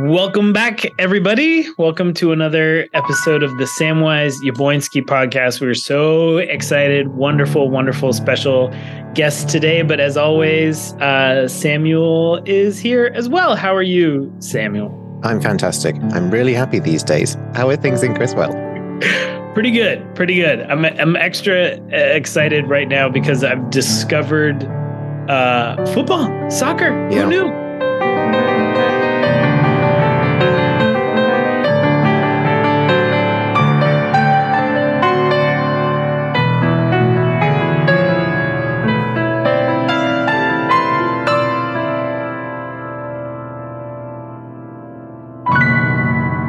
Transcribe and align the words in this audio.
Welcome 0.00 0.52
back, 0.52 0.84
everybody. 0.98 1.66
Welcome 1.78 2.12
to 2.14 2.30
another 2.30 2.86
episode 2.92 3.42
of 3.42 3.56
the 3.56 3.64
Samwise 3.64 4.34
Yaboinsky 4.42 5.02
podcast. 5.02 5.62
We're 5.62 5.72
so 5.72 6.36
excited. 6.36 7.08
Wonderful, 7.08 7.70
wonderful 7.70 8.12
special 8.12 8.68
guest 9.14 9.48
today. 9.48 9.80
But 9.80 9.98
as 9.98 10.18
always, 10.18 10.92
uh, 10.96 11.48
Samuel 11.48 12.42
is 12.44 12.78
here 12.78 13.10
as 13.14 13.30
well. 13.30 13.56
How 13.56 13.74
are 13.74 13.82
you, 13.82 14.30
Samuel? 14.38 14.92
I'm 15.24 15.40
fantastic. 15.40 15.96
I'm 16.12 16.30
really 16.30 16.52
happy 16.52 16.78
these 16.78 17.02
days. 17.02 17.34
How 17.54 17.70
are 17.70 17.76
things 17.76 18.02
in 18.02 18.14
Criswell? 18.14 18.52
pretty 19.54 19.70
good. 19.70 20.14
Pretty 20.14 20.34
good. 20.34 20.60
I'm, 20.60 20.84
I'm 20.84 21.16
extra 21.16 21.78
uh, 21.78 21.96
excited 21.96 22.68
right 22.68 22.86
now 22.86 23.08
because 23.08 23.42
I've 23.42 23.70
discovered 23.70 24.62
uh, 25.30 25.86
football, 25.86 26.50
soccer. 26.50 26.90
Yeah. 27.10 27.22
Who 27.22 27.30
knew? 27.30 27.65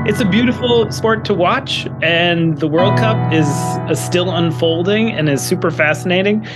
It's 0.07 0.21
a 0.21 0.25
beautiful 0.25 0.89
sport 0.89 1.25
to 1.25 1.33
watch, 1.33 1.85
and 2.01 2.57
the 2.59 2.67
World 2.67 2.97
Cup 2.97 3.33
is 3.33 3.45
uh, 3.45 3.93
still 3.93 4.31
unfolding 4.31 5.11
and 5.11 5.27
is 5.27 5.41
super 5.41 5.69
fascinating. 5.69 6.47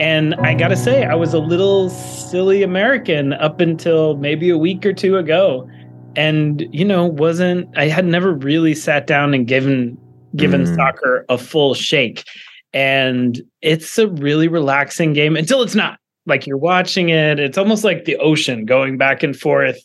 And 0.00 0.34
I 0.34 0.54
gotta 0.54 0.76
say, 0.76 1.04
I 1.04 1.14
was 1.14 1.32
a 1.32 1.38
little 1.38 1.88
silly 1.88 2.64
American 2.64 3.32
up 3.34 3.60
until 3.60 4.16
maybe 4.16 4.50
a 4.50 4.58
week 4.58 4.84
or 4.84 4.92
two 4.92 5.18
ago, 5.18 5.70
and 6.16 6.66
you 6.72 6.84
know, 6.84 7.06
wasn't 7.06 7.68
I 7.78 7.86
had 7.86 8.06
never 8.06 8.32
really 8.32 8.74
sat 8.74 9.06
down 9.06 9.34
and 9.34 9.46
given 9.46 9.96
given 10.34 10.64
mm. 10.64 10.74
soccer 10.74 11.24
a 11.28 11.38
full 11.38 11.74
shake. 11.74 12.24
And 12.72 13.40
it's 13.62 13.98
a 13.98 14.08
really 14.08 14.48
relaxing 14.48 15.12
game 15.12 15.36
until 15.36 15.62
it's 15.62 15.76
not 15.76 16.00
like 16.26 16.46
you're 16.46 16.56
watching 16.56 17.08
it 17.08 17.38
it's 17.38 17.58
almost 17.58 17.84
like 17.84 18.04
the 18.04 18.16
ocean 18.16 18.64
going 18.64 18.98
back 18.98 19.22
and 19.22 19.36
forth 19.36 19.78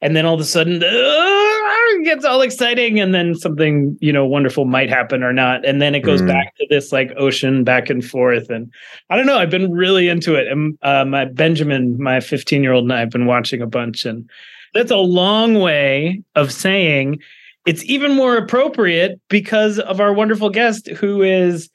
and 0.00 0.16
then 0.16 0.24
all 0.24 0.34
of 0.34 0.40
a 0.40 0.44
sudden 0.44 0.80
it 0.82 2.04
gets 2.04 2.24
all 2.24 2.40
exciting 2.40 3.00
and 3.00 3.14
then 3.14 3.34
something 3.34 3.96
you 4.00 4.12
know 4.12 4.24
wonderful 4.24 4.64
might 4.64 4.88
happen 4.88 5.22
or 5.22 5.32
not 5.32 5.64
and 5.66 5.82
then 5.82 5.94
it 5.94 6.00
goes 6.00 6.22
mm. 6.22 6.28
back 6.28 6.54
to 6.56 6.66
this 6.70 6.92
like 6.92 7.12
ocean 7.16 7.64
back 7.64 7.90
and 7.90 8.04
forth 8.04 8.48
and 8.48 8.72
i 9.10 9.16
don't 9.16 9.26
know 9.26 9.38
i've 9.38 9.50
been 9.50 9.72
really 9.72 10.08
into 10.08 10.34
it 10.34 10.46
and 10.46 10.78
uh, 10.82 11.04
my 11.04 11.24
benjamin 11.24 12.00
my 12.00 12.20
15 12.20 12.62
year 12.62 12.72
old 12.72 12.84
and 12.84 12.92
i've 12.92 13.10
been 13.10 13.26
watching 13.26 13.60
a 13.60 13.66
bunch 13.66 14.04
and 14.04 14.28
that's 14.74 14.90
a 14.90 14.96
long 14.96 15.54
way 15.54 16.22
of 16.34 16.52
saying 16.52 17.18
it's 17.66 17.84
even 17.84 18.14
more 18.14 18.36
appropriate 18.36 19.20
because 19.28 19.78
of 19.78 20.00
our 20.00 20.12
wonderful 20.12 20.50
guest 20.50 20.88
who 20.88 21.22
is 21.22 21.68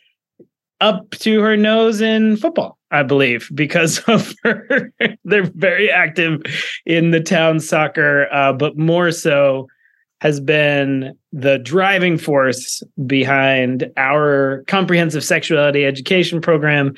up 0.81 1.09
to 1.11 1.41
her 1.41 1.55
nose 1.55 2.01
in 2.01 2.37
football 2.37 2.77
I 2.93 3.03
believe, 3.03 3.49
because 3.53 3.99
of 4.07 4.33
her. 4.43 4.91
They're 5.25 5.51
very 5.55 5.89
active 5.91 6.41
in 6.85 7.11
the 7.11 7.19
town 7.19 7.59
soccer, 7.59 8.27
uh, 8.31 8.53
but 8.53 8.77
more 8.77 9.11
so 9.11 9.67
has 10.21 10.39
been 10.39 11.17
the 11.33 11.57
driving 11.57 12.17
force 12.17 12.81
behind 13.05 13.91
our 13.97 14.63
comprehensive 14.67 15.23
sexuality 15.23 15.85
education 15.85 16.39
program 16.39 16.93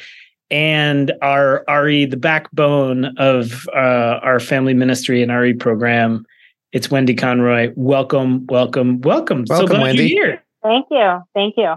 and 0.51 1.11
our 1.23 1.65
RE, 1.67 2.05
the 2.05 2.17
backbone 2.17 3.05
of 3.17 3.67
uh, 3.75 4.19
our 4.21 4.39
family 4.39 4.75
ministry 4.75 5.23
and 5.23 5.31
RE 5.31 5.53
program. 5.53 6.23
It's 6.71 6.91
Wendy 6.91 7.15
Conroy. 7.15 7.71
Welcome, 7.75 8.45
welcome, 8.47 9.01
welcome. 9.01 9.47
Welcome, 9.47 9.47
so 9.47 9.67
glad 9.67 9.81
Wendy. 9.81 10.09
You're 10.09 10.25
here. 10.25 10.43
Thank 10.61 10.87
you. 10.91 11.21
Thank 11.33 11.55
you. 11.57 11.75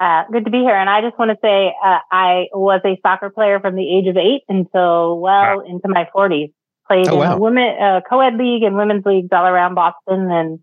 Uh, 0.00 0.24
good 0.32 0.46
to 0.46 0.50
be 0.50 0.60
here. 0.60 0.74
And 0.74 0.88
I 0.88 1.02
just 1.02 1.18
want 1.18 1.30
to 1.30 1.36
say 1.42 1.74
uh, 1.84 1.98
I 2.10 2.46
was 2.54 2.80
a 2.86 2.98
soccer 3.02 3.28
player 3.28 3.60
from 3.60 3.76
the 3.76 3.98
age 3.98 4.06
of 4.06 4.16
eight 4.16 4.42
until 4.48 5.20
well 5.20 5.58
wow. 5.58 5.60
into 5.60 5.88
my 5.88 6.08
40s. 6.14 6.52
Played 6.88 7.08
oh, 7.08 7.16
wow. 7.16 7.34
in 7.34 7.40
women 7.40 7.76
uh, 7.80 8.00
co-ed 8.08 8.36
league 8.36 8.62
and 8.62 8.76
women's 8.76 9.04
leagues 9.04 9.28
all 9.30 9.46
around 9.46 9.74
Boston 9.74 10.30
and 10.30 10.58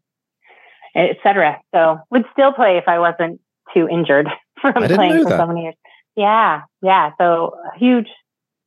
etc. 0.96 1.62
So 1.74 2.00
would 2.09 2.26
still 2.34 2.52
play 2.52 2.78
if 2.78 2.86
I 2.88 2.97
wasn't 2.97 3.40
too 3.74 3.88
injured 3.88 4.28
from 4.62 4.74
playing 4.74 5.24
for 5.24 5.30
that. 5.30 5.40
so 5.40 5.47
many 5.47 5.62
years. 5.64 5.76
Yeah, 6.16 6.62
yeah. 6.81 7.12
So 7.20 7.56
huge, 7.78 8.08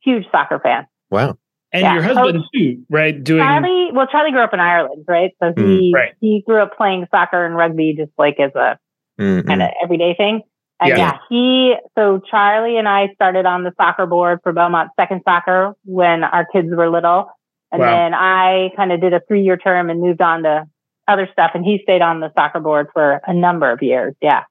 huge 0.01 0.25
soccer 0.31 0.59
fan. 0.59 0.87
Wow. 1.09 1.37
And 1.73 1.83
yeah. 1.83 1.93
your 1.95 2.03
husband 2.03 2.43
too, 2.55 2.83
right? 2.89 3.21
Doing 3.21 3.43
Charlie. 3.43 3.89
Well, 3.93 4.07
Charlie 4.07 4.31
grew 4.31 4.41
up 4.41 4.53
in 4.53 4.59
Ireland, 4.59 5.05
right? 5.07 5.31
So 5.41 5.53
he 5.55 5.91
mm, 5.91 5.93
right. 5.93 6.13
he 6.19 6.43
grew 6.45 6.61
up 6.61 6.75
playing 6.75 7.07
soccer 7.11 7.45
and 7.45 7.55
rugby 7.55 7.93
just 7.97 8.11
like 8.17 8.39
as 8.39 8.51
a 8.55 8.77
mm-hmm. 9.19 9.47
kind 9.47 9.61
of 9.61 9.69
everyday 9.83 10.15
thing. 10.15 10.41
And 10.81 10.89
yeah. 10.89 10.97
yeah, 10.97 11.17
he, 11.29 11.75
so 11.95 12.19
Charlie 12.29 12.77
and 12.77 12.87
I 12.87 13.09
started 13.13 13.45
on 13.45 13.63
the 13.63 13.71
soccer 13.77 14.07
board 14.07 14.39
for 14.41 14.51
Belmont 14.51 14.89
second 14.99 15.21
soccer 15.23 15.73
when 15.85 16.23
our 16.23 16.45
kids 16.51 16.69
were 16.71 16.89
little. 16.89 17.27
And 17.71 17.81
wow. 17.81 17.91
then 17.91 18.13
I 18.15 18.71
kind 18.75 18.91
of 18.91 18.99
did 18.99 19.13
a 19.13 19.21
three 19.27 19.43
year 19.43 19.57
term 19.57 19.91
and 19.91 20.01
moved 20.01 20.21
on 20.21 20.41
to 20.43 20.65
other 21.07 21.29
stuff. 21.31 21.51
And 21.53 21.63
he 21.63 21.79
stayed 21.83 22.01
on 22.01 22.19
the 22.19 22.31
soccer 22.35 22.59
board 22.59 22.87
for 22.93 23.21
a 23.27 23.33
number 23.33 23.71
of 23.71 23.83
years. 23.83 24.15
Yeah. 24.21 24.43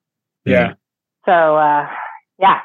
Yeah. 0.45 0.75
So, 1.25 1.31
uh, 1.31 1.87
yeah. 2.39 2.61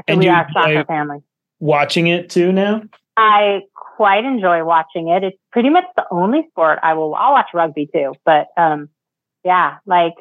So 0.00 0.04
and 0.08 0.20
we 0.20 0.28
are 0.28 0.46
a 0.46 0.52
soccer 0.52 0.84
family. 0.84 1.18
Watching 1.60 2.08
it 2.08 2.28
too 2.28 2.52
now? 2.52 2.82
I 3.16 3.62
quite 3.74 4.24
enjoy 4.24 4.62
watching 4.62 5.08
it. 5.08 5.24
It's 5.24 5.38
pretty 5.52 5.70
much 5.70 5.84
the 5.96 6.04
only 6.10 6.46
sport 6.50 6.80
I 6.82 6.92
will, 6.92 7.14
I'll 7.14 7.32
watch 7.32 7.48
rugby 7.54 7.88
too. 7.92 8.12
But, 8.26 8.48
um, 8.58 8.90
yeah, 9.42 9.76
like 9.86 10.14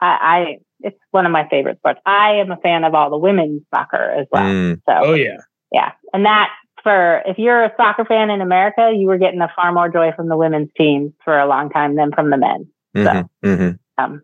I, 0.00 0.06
I 0.06 0.58
it's 0.82 0.98
one 1.10 1.26
of 1.26 1.32
my 1.32 1.48
favorite 1.48 1.78
sports. 1.78 2.00
I 2.06 2.36
am 2.36 2.50
a 2.50 2.56
fan 2.56 2.84
of 2.84 2.94
all 2.94 3.10
the 3.10 3.18
women's 3.18 3.62
soccer 3.72 4.10
as 4.10 4.26
well. 4.30 4.44
Mm. 4.44 4.80
So, 4.86 4.92
oh 4.92 5.14
yeah, 5.14 5.38
yeah, 5.72 5.92
and 6.12 6.24
that 6.24 6.50
for 6.82 7.22
if 7.26 7.38
you're 7.38 7.64
a 7.64 7.72
soccer 7.76 8.04
fan 8.04 8.30
in 8.30 8.40
America, 8.40 8.92
you 8.94 9.06
were 9.06 9.18
getting 9.18 9.40
a 9.40 9.52
far 9.54 9.72
more 9.72 9.88
joy 9.88 10.12
from 10.14 10.28
the 10.28 10.36
women's 10.36 10.70
teams 10.76 11.12
for 11.24 11.38
a 11.38 11.46
long 11.46 11.70
time 11.70 11.96
than 11.96 12.12
from 12.12 12.30
the 12.30 12.36
men. 12.36 12.68
Mm-hmm. 12.96 13.04
So, 13.04 13.48
mm-hmm. 13.48 14.02
um, 14.02 14.22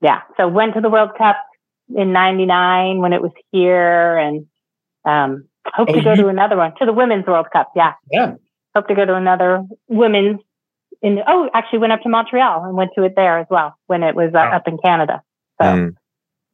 yeah, 0.00 0.22
so 0.36 0.48
went 0.48 0.74
to 0.74 0.80
the 0.80 0.90
World 0.90 1.10
Cup 1.16 1.36
in 1.94 2.12
'99 2.12 3.00
when 3.00 3.12
it 3.12 3.22
was 3.22 3.32
here, 3.52 4.16
and 4.16 4.46
um, 5.04 5.48
hope 5.66 5.88
oh, 5.90 5.94
to 5.94 6.02
go 6.02 6.10
you... 6.10 6.22
to 6.22 6.28
another 6.28 6.56
one 6.56 6.72
to 6.78 6.86
the 6.86 6.92
Women's 6.92 7.26
World 7.26 7.46
Cup. 7.52 7.72
Yeah, 7.74 7.94
yeah, 8.10 8.34
hope 8.74 8.88
to 8.88 8.94
go 8.94 9.04
to 9.04 9.14
another 9.14 9.62
women's. 9.88 10.40
In 11.02 11.18
oh, 11.26 11.50
actually 11.52 11.80
went 11.80 11.92
up 11.92 12.00
to 12.02 12.08
Montreal 12.08 12.64
and 12.64 12.74
went 12.74 12.92
to 12.96 13.04
it 13.04 13.12
there 13.16 13.38
as 13.38 13.46
well 13.50 13.76
when 13.86 14.02
it 14.02 14.14
was 14.14 14.28
uh, 14.28 14.38
wow. 14.38 14.56
up 14.56 14.66
in 14.66 14.78
Canada. 14.78 15.22
So, 15.60 15.66
mm. 15.66 15.94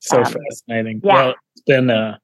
so 0.01 0.19
um, 0.19 0.25
fascinating. 0.25 1.01
Yeah. 1.03 1.15
Well, 1.15 1.35
it's 1.55 1.63
been 1.67 1.91
a 1.91 2.19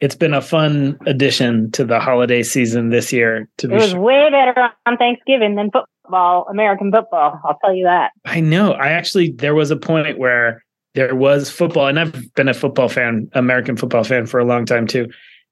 it's 0.00 0.14
been 0.14 0.34
a 0.34 0.42
fun 0.42 0.98
addition 1.06 1.70
to 1.72 1.84
the 1.84 1.98
holiday 2.00 2.42
season 2.42 2.90
this 2.90 3.12
year. 3.12 3.48
To 3.58 3.68
be, 3.68 3.74
it 3.74 3.76
was 3.76 3.90
sure. 3.90 4.00
way 4.00 4.28
better 4.30 4.70
on 4.86 4.96
Thanksgiving 4.96 5.54
than 5.54 5.70
football, 5.70 6.46
American 6.50 6.92
football. 6.92 7.40
I'll 7.44 7.58
tell 7.64 7.74
you 7.74 7.84
that. 7.84 8.12
I 8.24 8.40
know. 8.40 8.72
I 8.72 8.88
actually 8.88 9.32
there 9.32 9.54
was 9.54 9.70
a 9.70 9.76
point 9.76 10.18
where 10.18 10.62
there 10.94 11.14
was 11.14 11.50
football, 11.50 11.86
and 11.86 11.98
I've 11.98 12.34
been 12.34 12.48
a 12.48 12.54
football 12.54 12.88
fan, 12.88 13.28
American 13.32 13.76
football 13.76 14.04
fan 14.04 14.26
for 14.26 14.38
a 14.38 14.44
long 14.44 14.66
time 14.66 14.86
too. 14.86 15.08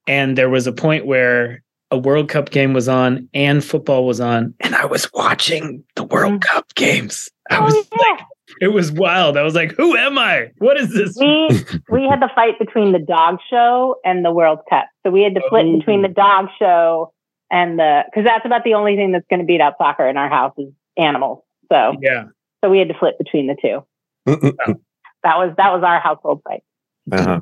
And 0.07 0.37
there 0.37 0.51
was 0.51 0.67
a 0.67 0.73
point 0.73 1.07
where 1.07 1.63
a 1.91 1.99
World 1.99 2.29
Cup 2.29 2.51
game 2.51 2.73
was 2.73 2.89
on 2.89 3.29
and 3.35 3.65
football 3.65 4.07
was 4.07 4.21
on, 4.21 4.55
and 4.61 4.75
I 4.75 4.85
was 4.85 5.09
watching 5.13 5.85
the 5.95 6.05
World 6.05 6.35
mm. 6.35 6.41
Cup 6.43 6.75
games. 6.75 7.29
I 7.51 7.59
oh, 7.59 7.65
was 7.65 7.75
yeah. 7.75 7.99
like, 7.99 8.21
it 8.61 8.69
was 8.69 8.93
wild. 8.93 9.37
I 9.37 9.43
was 9.43 9.55
like, 9.55 9.73
"Who 9.73 9.97
am 9.97 10.19
I? 10.19 10.51
What 10.59 10.77
is 10.77 10.93
this?" 10.93 11.17
We 11.19 11.49
we 11.91 12.07
had 12.09 12.21
the 12.21 12.31
fight 12.35 12.59
between 12.59 12.93
the 12.93 12.99
dog 12.99 13.39
show 13.49 13.97
and 14.05 14.25
the 14.25 14.33
World 14.33 14.61
Cup, 14.69 14.87
so 15.05 15.11
we 15.11 15.23
had 15.23 15.35
to 15.35 15.43
flip 15.49 15.67
oh. 15.67 15.79
between 15.79 16.03
the 16.03 16.09
dog 16.09 16.49
show 16.59 17.13
and 17.51 17.79
the 17.79 18.05
because 18.07 18.25
that's 18.25 18.47
about 18.47 18.65
the 18.65 18.75
only 18.75 18.97
thing 18.97 19.13
that's 19.13 19.27
going 19.29 19.41
to 19.41 19.47
beat 19.47 19.61
out 19.61 19.75
soccer 19.79 20.09
in 20.09 20.17
our 20.17 20.29
house 20.29 20.55
is 20.59 20.69
animals. 20.97 21.43
So 21.71 21.95
yeah, 22.01 22.25
so 22.63 22.71
we 22.71 22.79
had 22.79 22.89
to 22.89 22.99
flip 22.99 23.19
between 23.19 23.47
the 23.47 23.57
two. 23.61 23.85
that 24.27 25.37
was 25.37 25.55
that 25.57 25.73
was 25.73 25.83
our 25.85 26.01
household 26.01 26.41
fight. 26.45 26.63
Uh-huh. 27.11 27.41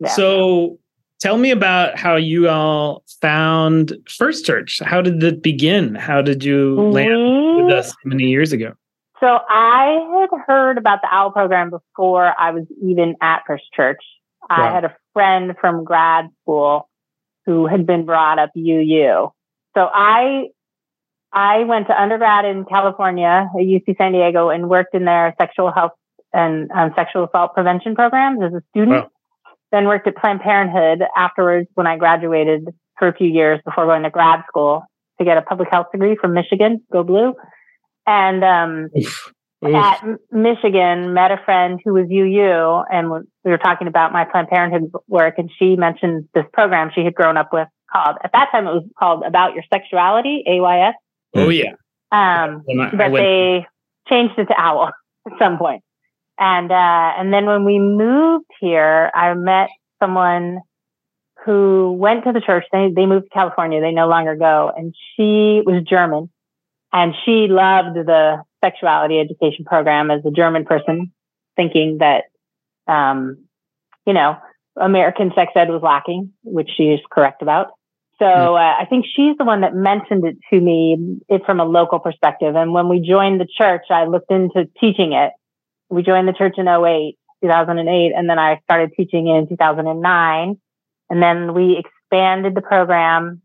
Yeah. 0.00 0.08
So 0.08 0.78
tell 1.20 1.38
me 1.38 1.50
about 1.50 1.98
how 1.98 2.16
you 2.16 2.48
all 2.48 3.04
found 3.20 3.94
First 4.08 4.44
Church. 4.44 4.80
How 4.84 5.00
did 5.00 5.22
it 5.22 5.42
begin? 5.42 5.94
How 5.94 6.22
did 6.22 6.44
you 6.44 6.80
land 6.90 7.64
with 7.64 7.74
us 7.74 7.94
many 8.04 8.24
years 8.24 8.52
ago? 8.52 8.72
So 9.22 9.38
I 9.48 10.18
had 10.20 10.30
heard 10.48 10.78
about 10.78 10.98
the 11.00 11.08
OWL 11.14 11.30
program 11.30 11.70
before 11.70 12.34
I 12.36 12.50
was 12.50 12.64
even 12.82 13.14
at 13.20 13.42
First 13.46 13.64
Church. 13.72 14.00
Wow. 14.50 14.56
I 14.56 14.74
had 14.74 14.84
a 14.84 14.96
friend 15.12 15.54
from 15.60 15.84
grad 15.84 16.26
school 16.42 16.88
who 17.46 17.68
had 17.68 17.86
been 17.86 18.04
brought 18.04 18.40
up 18.40 18.50
UU. 18.56 19.30
So 19.74 19.88
I 19.94 20.46
I 21.32 21.64
went 21.64 21.86
to 21.86 22.00
undergrad 22.00 22.44
in 22.44 22.64
California 22.64 23.48
at 23.48 23.60
UC 23.60 23.96
San 23.96 24.12
Diego 24.12 24.50
and 24.50 24.68
worked 24.68 24.94
in 24.94 25.04
their 25.04 25.34
sexual 25.40 25.70
health 25.70 25.92
and 26.32 26.70
um, 26.72 26.92
sexual 26.96 27.24
assault 27.24 27.54
prevention 27.54 27.94
programs 27.94 28.40
as 28.42 28.52
a 28.52 28.62
student. 28.70 29.04
Wow. 29.04 29.10
Then 29.70 29.86
worked 29.86 30.06
at 30.08 30.16
Planned 30.16 30.40
Parenthood 30.40 31.06
afterwards 31.16 31.68
when 31.74 31.86
I 31.86 31.96
graduated 31.96 32.68
for 32.98 33.08
a 33.08 33.14
few 33.14 33.28
years 33.28 33.60
before 33.64 33.86
going 33.86 34.02
to 34.02 34.10
grad 34.10 34.42
school 34.48 34.84
to 35.18 35.24
get 35.24 35.38
a 35.38 35.42
public 35.42 35.68
health 35.70 35.86
degree 35.92 36.16
from 36.20 36.34
Michigan. 36.34 36.82
Go 36.92 37.04
Blue. 37.04 37.34
And 38.06 38.44
um, 38.44 38.88
Oof. 38.98 39.32
Oof. 39.64 39.74
at 39.74 40.04
Michigan, 40.30 41.14
met 41.14 41.30
a 41.30 41.40
friend 41.44 41.80
who 41.84 41.94
was 41.94 42.08
UU, 42.10 42.84
and 42.90 43.10
we 43.44 43.50
were 43.50 43.58
talking 43.58 43.86
about 43.86 44.12
my 44.12 44.24
Planned 44.24 44.48
Parenthood 44.48 44.90
work, 45.06 45.34
and 45.38 45.50
she 45.58 45.76
mentioned 45.76 46.28
this 46.34 46.44
program 46.52 46.90
she 46.94 47.04
had 47.04 47.14
grown 47.14 47.36
up 47.36 47.52
with 47.52 47.68
called 47.92 48.16
at 48.24 48.32
that 48.32 48.48
time 48.50 48.66
it 48.66 48.72
was 48.72 48.84
called 48.98 49.22
About 49.24 49.54
Your 49.54 49.64
Sexuality, 49.72 50.42
AYS. 50.46 50.94
Oh 51.34 51.48
yeah. 51.48 51.72
Um, 52.10 52.64
but 52.66 53.12
they 53.12 53.66
changed 54.08 54.34
it 54.38 54.46
to 54.46 54.54
OWL 54.58 54.90
at 55.26 55.38
some 55.38 55.58
point. 55.58 55.82
And 56.38 56.72
uh, 56.72 57.12
and 57.18 57.32
then 57.32 57.46
when 57.46 57.64
we 57.64 57.78
moved 57.78 58.46
here, 58.60 59.10
I 59.14 59.34
met 59.34 59.68
someone 60.00 60.60
who 61.44 61.92
went 61.92 62.24
to 62.24 62.32
the 62.32 62.40
church. 62.40 62.64
They 62.72 62.90
they 62.94 63.06
moved 63.06 63.26
to 63.26 63.30
California. 63.30 63.80
They 63.80 63.92
no 63.92 64.08
longer 64.08 64.34
go, 64.34 64.72
and 64.74 64.94
she 65.14 65.62
was 65.64 65.84
German, 65.88 66.30
and 66.92 67.14
she 67.24 67.46
loved 67.48 67.96
the 67.96 68.42
sexuality 68.62 69.18
education 69.18 69.64
program 69.64 70.10
as 70.10 70.24
a 70.24 70.30
German 70.30 70.64
person, 70.64 71.12
thinking 71.56 71.98
that, 71.98 72.24
um, 72.86 73.44
you 74.06 74.12
know, 74.12 74.36
American 74.76 75.32
sex 75.34 75.52
ed 75.54 75.68
was 75.68 75.82
lacking, 75.82 76.32
which 76.44 76.70
she 76.76 76.84
is 76.84 77.00
correct 77.10 77.42
about. 77.42 77.72
So 78.18 78.56
uh, 78.56 78.74
I 78.78 78.86
think 78.88 79.06
she's 79.16 79.36
the 79.36 79.44
one 79.44 79.62
that 79.62 79.74
mentioned 79.74 80.24
it 80.24 80.36
to 80.50 80.60
me 80.60 81.18
it 81.28 81.44
from 81.44 81.58
a 81.58 81.64
local 81.64 81.98
perspective. 81.98 82.54
And 82.54 82.72
when 82.72 82.88
we 82.88 83.00
joined 83.00 83.40
the 83.40 83.48
church, 83.58 83.86
I 83.90 84.04
looked 84.04 84.30
into 84.30 84.68
teaching 84.80 85.12
it. 85.12 85.32
We 85.88 86.02
joined 86.02 86.28
the 86.28 86.32
church 86.32 86.54
in 86.56 86.68
08, 86.68 87.18
2008, 87.42 88.12
and 88.14 88.30
then 88.30 88.38
I 88.38 88.60
started 88.64 88.92
teaching 88.96 89.26
in 89.26 89.48
2009. 89.48 90.60
And 91.10 91.22
then 91.22 91.52
we 91.52 91.82
expanded 91.82 92.54
the 92.54 92.62
program 92.62 93.42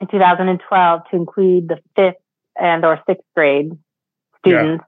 in 0.00 0.08
2012 0.08 1.00
to 1.10 1.16
include 1.16 1.68
the 1.68 1.78
fifth 1.94 2.21
and 2.58 2.84
or 2.84 3.00
sixth 3.06 3.24
grade 3.34 3.72
students. 4.38 4.84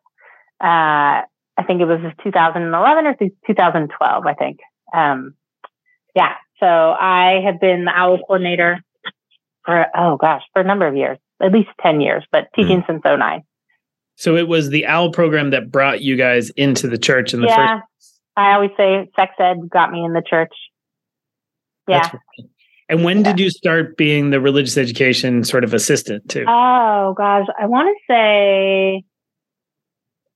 Yeah. 0.61 1.21
Uh, 1.21 1.27
I 1.57 1.63
think 1.65 1.81
it 1.81 1.85
was 1.85 2.01
2011 2.23 3.07
or 3.07 3.15
2012, 3.47 4.27
I 4.27 4.35
think. 4.35 4.59
Um, 4.93 5.35
yeah. 6.15 6.35
So 6.59 6.67
I 6.67 7.41
have 7.45 7.61
been 7.61 7.85
the 7.85 7.93
OWL 7.93 8.19
coordinator 8.19 8.79
for, 9.65 9.87
oh 9.97 10.17
gosh, 10.17 10.43
for 10.53 10.63
a 10.63 10.65
number 10.65 10.87
of 10.87 10.97
years, 10.97 11.19
at 11.41 11.53
least 11.53 11.71
10 11.81 12.01
years, 12.01 12.25
but 12.33 12.49
hmm. 12.55 12.63
teaching 12.63 12.83
mm. 12.83 12.87
since 12.87 13.03
09. 13.05 13.43
So 14.17 14.37
it 14.37 14.49
was 14.49 14.71
the 14.71 14.87
OWL 14.87 15.13
program 15.13 15.51
that 15.51 15.71
brought 15.71 16.01
you 16.01 16.17
guys 16.17 16.51
into 16.51 16.89
the 16.89 16.99
church 16.99 17.35
in 17.35 17.41
the 17.41 17.49
yeah, 17.49 17.81
first. 17.81 18.21
I 18.37 18.55
always 18.55 18.71
say 18.77 19.11
sex 19.17 19.35
ed 19.39 19.69
got 19.69 19.91
me 19.91 20.05
in 20.05 20.13
the 20.13 20.23
church. 20.23 20.53
Yeah. 21.87 22.11
And 22.89 23.03
when 23.03 23.19
yeah. 23.19 23.33
did 23.33 23.41
you 23.41 23.51
start 23.51 23.97
being 23.97 24.31
the 24.31 24.41
religious 24.41 24.77
education 24.77 25.45
sort 25.45 25.65
of 25.65 25.73
assistant 25.73 26.29
too? 26.29 26.45
Oh 26.47 27.15
gosh, 27.17 27.47
I 27.59 27.67
want 27.67 27.97
to 27.97 28.13
say 28.13 29.05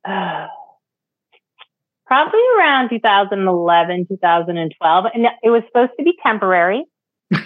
uh, 0.05 0.47
probably 2.07 2.41
around 2.59 2.89
2011, 2.91 4.07
2012, 4.09 5.05
and 5.15 5.27
it 5.43 5.51
was 5.51 5.63
supposed 5.69 5.93
to 5.99 6.05
be 6.05 6.15
temporary 6.23 6.85
so 7.33 7.39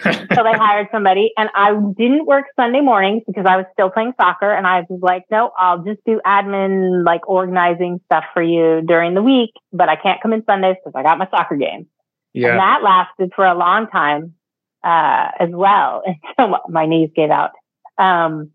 they 0.44 0.52
hired 0.52 0.88
somebody 0.92 1.32
and 1.36 1.50
I 1.54 1.72
didn't 1.96 2.26
work 2.26 2.46
Sunday 2.56 2.80
mornings 2.80 3.22
because 3.26 3.46
I 3.46 3.56
was 3.56 3.66
still 3.72 3.90
playing 3.90 4.12
soccer. 4.20 4.50
And 4.50 4.66
I 4.66 4.84
was 4.88 5.00
like, 5.02 5.24
no, 5.30 5.50
I'll 5.58 5.82
just 5.82 6.00
do 6.06 6.20
admin, 6.26 7.04
like 7.04 7.28
organizing 7.28 8.00
stuff 8.06 8.24
for 8.32 8.42
you 8.42 8.82
during 8.86 9.14
the 9.14 9.22
week, 9.22 9.50
but 9.72 9.88
I 9.88 9.96
can't 9.96 10.20
come 10.22 10.32
in 10.32 10.44
Sundays 10.44 10.76
because 10.82 10.96
I 10.96 11.02
got 11.02 11.18
my 11.18 11.28
soccer 11.30 11.56
game. 11.56 11.86
Yeah. 12.32 12.50
And 12.50 12.60
that 12.60 12.82
lasted 12.82 13.32
for 13.34 13.44
a 13.44 13.54
long 13.54 13.88
time, 13.88 14.34
uh, 14.84 15.28
as 15.38 15.50
well. 15.50 16.02
And 16.06 16.16
so 16.38 16.58
my 16.68 16.86
knees 16.86 17.10
gave 17.14 17.30
out. 17.30 17.50
Um, 17.98 18.50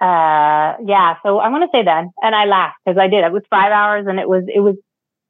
uh, 0.00 0.76
yeah. 0.84 1.16
So 1.22 1.38
I 1.38 1.48
want 1.48 1.62
to 1.64 1.76
say 1.76 1.84
then, 1.84 2.10
and 2.22 2.34
I 2.34 2.44
laughed 2.44 2.76
because 2.84 2.98
I 2.98 3.08
did. 3.08 3.24
It 3.24 3.32
was 3.32 3.42
five 3.48 3.72
hours 3.72 4.06
and 4.08 4.18
it 4.18 4.28
was, 4.28 4.44
it 4.52 4.60
was 4.60 4.76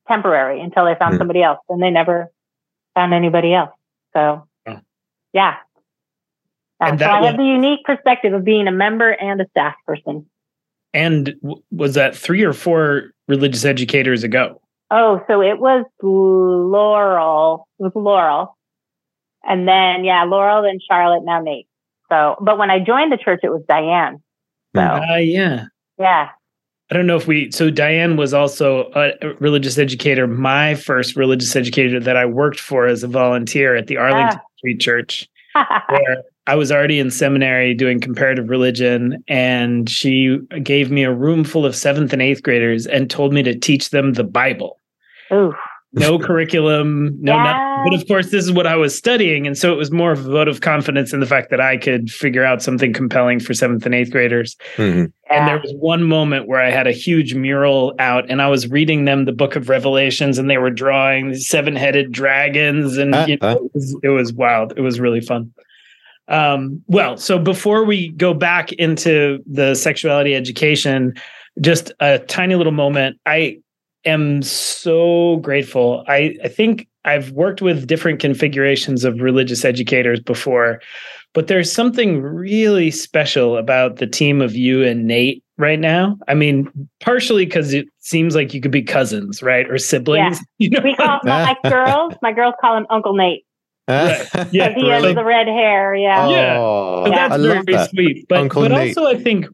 temporary 0.09 0.61
until 0.61 0.85
they 0.85 0.95
found 0.95 1.15
mm. 1.15 1.19
somebody 1.19 1.43
else 1.43 1.61
and 1.69 1.83
they 1.83 1.91
never 1.91 2.31
found 2.95 3.15
anybody 3.15 3.55
else. 3.55 3.71
So 4.15 4.47
yeah. 5.35 5.57
Uh, 6.81 6.97
so 6.97 7.05
I 7.05 7.21
was, 7.21 7.31
have 7.31 7.37
the 7.37 7.45
unique 7.45 7.85
perspective 7.85 8.33
of 8.33 8.45
being 8.45 8.69
a 8.69 8.73
member 8.73 9.11
and 9.11 9.41
a 9.41 9.47
staff 9.51 9.75
person. 9.87 10.27
And 10.95 11.35
w- 11.43 11.63
was 11.71 11.95
that 11.95 12.17
three 12.17 12.43
or 12.43 12.53
four 12.53 13.11
religious 13.29 13.65
educators 13.65 14.23
ago? 14.23 14.61
Oh, 14.91 15.21
so 15.27 15.43
it 15.43 15.59
was 15.59 15.85
Laurel. 16.03 17.67
It 17.81 17.83
was 17.83 17.93
Laurel. 17.95 18.57
And 19.49 19.69
then, 19.69 20.05
yeah, 20.05 20.25
Laurel, 20.25 20.63
then 20.63 20.79
Charlotte, 20.89 21.25
now 21.25 21.41
Nate. 21.41 21.67
So, 22.11 22.37
but 22.41 22.59
when 22.59 22.71
I 22.71 22.79
joined 22.79 23.13
the 23.13 23.17
church, 23.17 23.41
it 23.43 23.51
was 23.51 23.63
Diane. 23.69 24.23
So, 24.75 24.83
uh, 24.83 25.17
yeah. 25.17 25.67
Yeah. 25.99 26.29
I 26.91 26.95
don't 26.95 27.07
know 27.07 27.17
if 27.17 27.27
we, 27.27 27.51
so 27.51 27.71
Diane 27.71 28.17
was 28.17 28.35
also 28.35 28.91
a 28.95 29.13
religious 29.41 29.79
educator, 29.79 30.27
my 30.27 30.75
first 30.75 31.17
religious 31.17 31.57
educator 31.57 31.99
that 31.99 32.17
I 32.17 32.27
worked 32.27 32.61
for 32.61 32.87
as 32.87 33.03
a 33.03 33.09
volunteer 33.09 33.75
at 33.75 33.87
the 33.87 33.97
Arlington 33.97 34.41
Street 34.59 34.81
Church, 34.81 35.29
where 35.55 36.23
I 36.47 36.57
was 36.57 36.71
already 36.71 36.99
in 36.99 37.11
seminary 37.11 37.73
doing 37.75 38.01
comparative 38.01 38.51
religion. 38.51 39.25
And 39.29 39.89
she 39.89 40.39
gave 40.63 40.91
me 40.91 41.05
a 41.05 41.13
room 41.13 41.43
full 41.43 41.65
of 41.65 41.75
seventh 41.75 42.13
and 42.13 42.21
eighth 42.21 42.43
graders 42.43 42.87
and 42.87 43.11
told 43.11 43.33
me 43.33 43.43
to 43.45 43.59
teach 43.59 43.91
them 43.91 44.13
the 44.13 44.25
Bible. 44.25 44.79
Ooh 45.33 45.55
no 45.95 46.19
curriculum, 46.19 47.17
no 47.21 47.35
yeah. 47.35 47.83
But 47.85 47.95
of 47.95 48.07
course, 48.07 48.31
this 48.31 48.45
is 48.45 48.53
what 48.53 48.67
I 48.67 48.77
was 48.77 48.97
studying. 48.97 49.47
And 49.47 49.57
so 49.57 49.73
it 49.73 49.77
was 49.77 49.91
more 49.91 50.13
of 50.13 50.27
a 50.27 50.31
vote 50.31 50.49
of 50.49 50.61
confidence 50.61 51.13
in 51.13 51.21
the 51.21 51.27
fact 51.27 51.51
that 51.51 51.61
I 51.61 51.77
could 51.77 52.11
figure 52.11 52.45
out 52.45 52.63
something 52.63 52.93
compelling 52.93 53.41
for 53.41 53.55
seventh 53.55 53.85
and 53.87 53.95
eighth 53.95 54.11
graders. 54.11 54.57
Mm-hmm. 54.77 55.07
Yeah. 55.27 55.39
And 55.39 55.49
there 55.49 55.59
was 55.59 55.73
one 55.79 56.05
moment 56.05 56.49
where 56.49 56.61
I 56.61 56.71
had 56.71 56.87
a 56.87 56.93
huge 56.93 57.35
mural 57.35 57.95
out 57.99 58.29
and 58.31 58.43
I 58.43 58.49
was 58.49 58.69
reading 58.69 59.05
them 59.05 59.25
the 59.25 59.33
book 59.33 59.57
of 59.57 59.69
Revelations 59.69 60.39
and 60.39 60.51
they 60.51 60.59
were 60.59 60.71
drawing 60.71 61.35
seven 61.35 61.77
headed 61.77 62.13
dragons. 62.13 62.97
And 62.97 63.15
uh, 63.15 63.27
you 63.29 63.39
know, 63.41 63.49
uh. 63.49 63.55
it, 63.55 63.75
was, 63.75 63.99
it 64.03 64.09
was 64.09 64.33
wild. 64.33 64.73
It 64.77 64.81
was 64.81 64.99
really 64.99 65.21
fun. 65.21 65.53
Um, 66.27 66.83
well, 66.87 67.17
so 67.19 67.39
before 67.39 67.85
we 67.85 68.09
go 68.13 68.33
back 68.33 68.73
into 68.73 69.41
the 69.47 69.75
sexuality 69.75 70.35
education, 70.35 71.15
just 71.61 71.93
a 72.01 72.19
tiny 72.19 72.55
little 72.55 72.73
moment. 72.73 73.19
I 73.27 73.59
am 74.05 74.43
so 74.43 75.37
grateful. 75.37 76.05
I, 76.09 76.37
I 76.45 76.49
think 76.49 76.89
I've 77.05 77.33
worked 77.33 77.63
with 77.63 77.87
different 77.87 78.21
configurations 78.21 79.05
of 79.05 79.21
religious 79.21 79.65
educators 79.65 80.21
before, 80.21 80.81
but 81.33 81.49
there's 81.49 81.71
something 81.71 82.23
really 82.23 82.91
special 82.91 83.57
about 83.57 83.97
the 83.97 84.07
team 84.07 84.41
of 84.41 84.55
you 84.55 84.83
and 84.85 85.07
Nate 85.07 85.43
right 85.59 85.79
now. 85.79 86.17
I 86.29 86.35
mean, 86.35 86.71
partially 87.01 87.45
because 87.45 87.75
it 87.75 87.87
seems 87.99 88.35
like 88.35 88.55
you 88.55 88.61
could 88.61 88.71
be 88.71 88.83
cousins, 88.83 89.43
right? 89.43 89.69
Or 89.69 89.79
siblings. 89.79 90.39
Yeah. 90.59 90.65
You 90.65 90.71
know? 90.71 90.81
We 90.83 90.95
call 90.95 91.21
my 91.25 91.57
girls, 91.65 92.15
my 92.23 92.33
girls 92.33 92.55
call 92.61 92.77
him 92.77 92.87
Uncle 92.91 93.15
Nate. 93.15 93.45
yeah, 93.89 94.25
yeah 94.51 94.71
he 94.71 94.83
really? 94.83 95.09
has 95.09 95.15
the 95.15 95.25
red 95.25 95.47
hair. 95.47 95.95
Yeah, 95.95 96.29
yeah, 96.31 96.57
oh, 96.59 97.05
that's 97.07 97.37
very 97.37 97.63
that. 97.67 97.91
sweet. 97.91 98.27
But 98.31 98.39
Uncle 98.39 98.63
but 98.63 98.71
Nate. 98.71 98.97
also, 98.97 99.11
I 99.11 99.21
think 99.21 99.47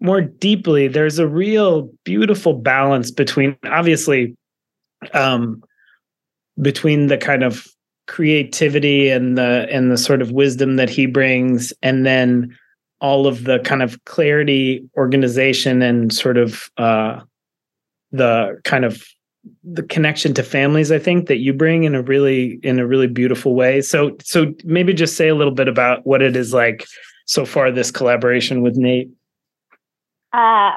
more 0.00 0.20
deeply, 0.20 0.88
there's 0.88 1.18
a 1.18 1.26
real 1.26 1.90
beautiful 2.04 2.52
balance 2.52 3.10
between 3.10 3.56
obviously 3.64 4.36
um, 5.12 5.62
between 6.60 7.06
the 7.06 7.18
kind 7.18 7.42
of 7.42 7.66
creativity 8.06 9.08
and 9.08 9.36
the 9.36 9.66
and 9.70 9.90
the 9.90 9.98
sort 9.98 10.22
of 10.22 10.30
wisdom 10.32 10.76
that 10.76 10.90
he 10.90 11.06
brings, 11.06 11.72
and 11.82 12.04
then 12.04 12.56
all 13.00 13.26
of 13.26 13.44
the 13.44 13.58
kind 13.60 13.82
of 13.82 14.02
clarity, 14.04 14.88
organization, 14.96 15.82
and 15.82 16.12
sort 16.12 16.36
of 16.36 16.70
uh, 16.76 17.20
the 18.12 18.60
kind 18.64 18.84
of 18.84 19.02
the 19.62 19.84
connection 19.84 20.34
to 20.34 20.42
families 20.42 20.90
i 20.90 20.98
think 20.98 21.28
that 21.28 21.38
you 21.38 21.52
bring 21.52 21.84
in 21.84 21.94
a 21.94 22.02
really 22.02 22.58
in 22.64 22.80
a 22.80 22.86
really 22.86 23.06
beautiful 23.06 23.54
way. 23.54 23.80
So 23.80 24.16
so 24.20 24.52
maybe 24.64 24.92
just 24.92 25.16
say 25.16 25.28
a 25.28 25.36
little 25.36 25.54
bit 25.54 25.68
about 25.68 26.04
what 26.04 26.20
it 26.20 26.34
is 26.34 26.52
like 26.52 26.84
so 27.26 27.44
far 27.44 27.70
this 27.70 27.92
collaboration 27.92 28.60
with 28.60 28.76
nate 28.76 29.08
uh, 30.32 30.76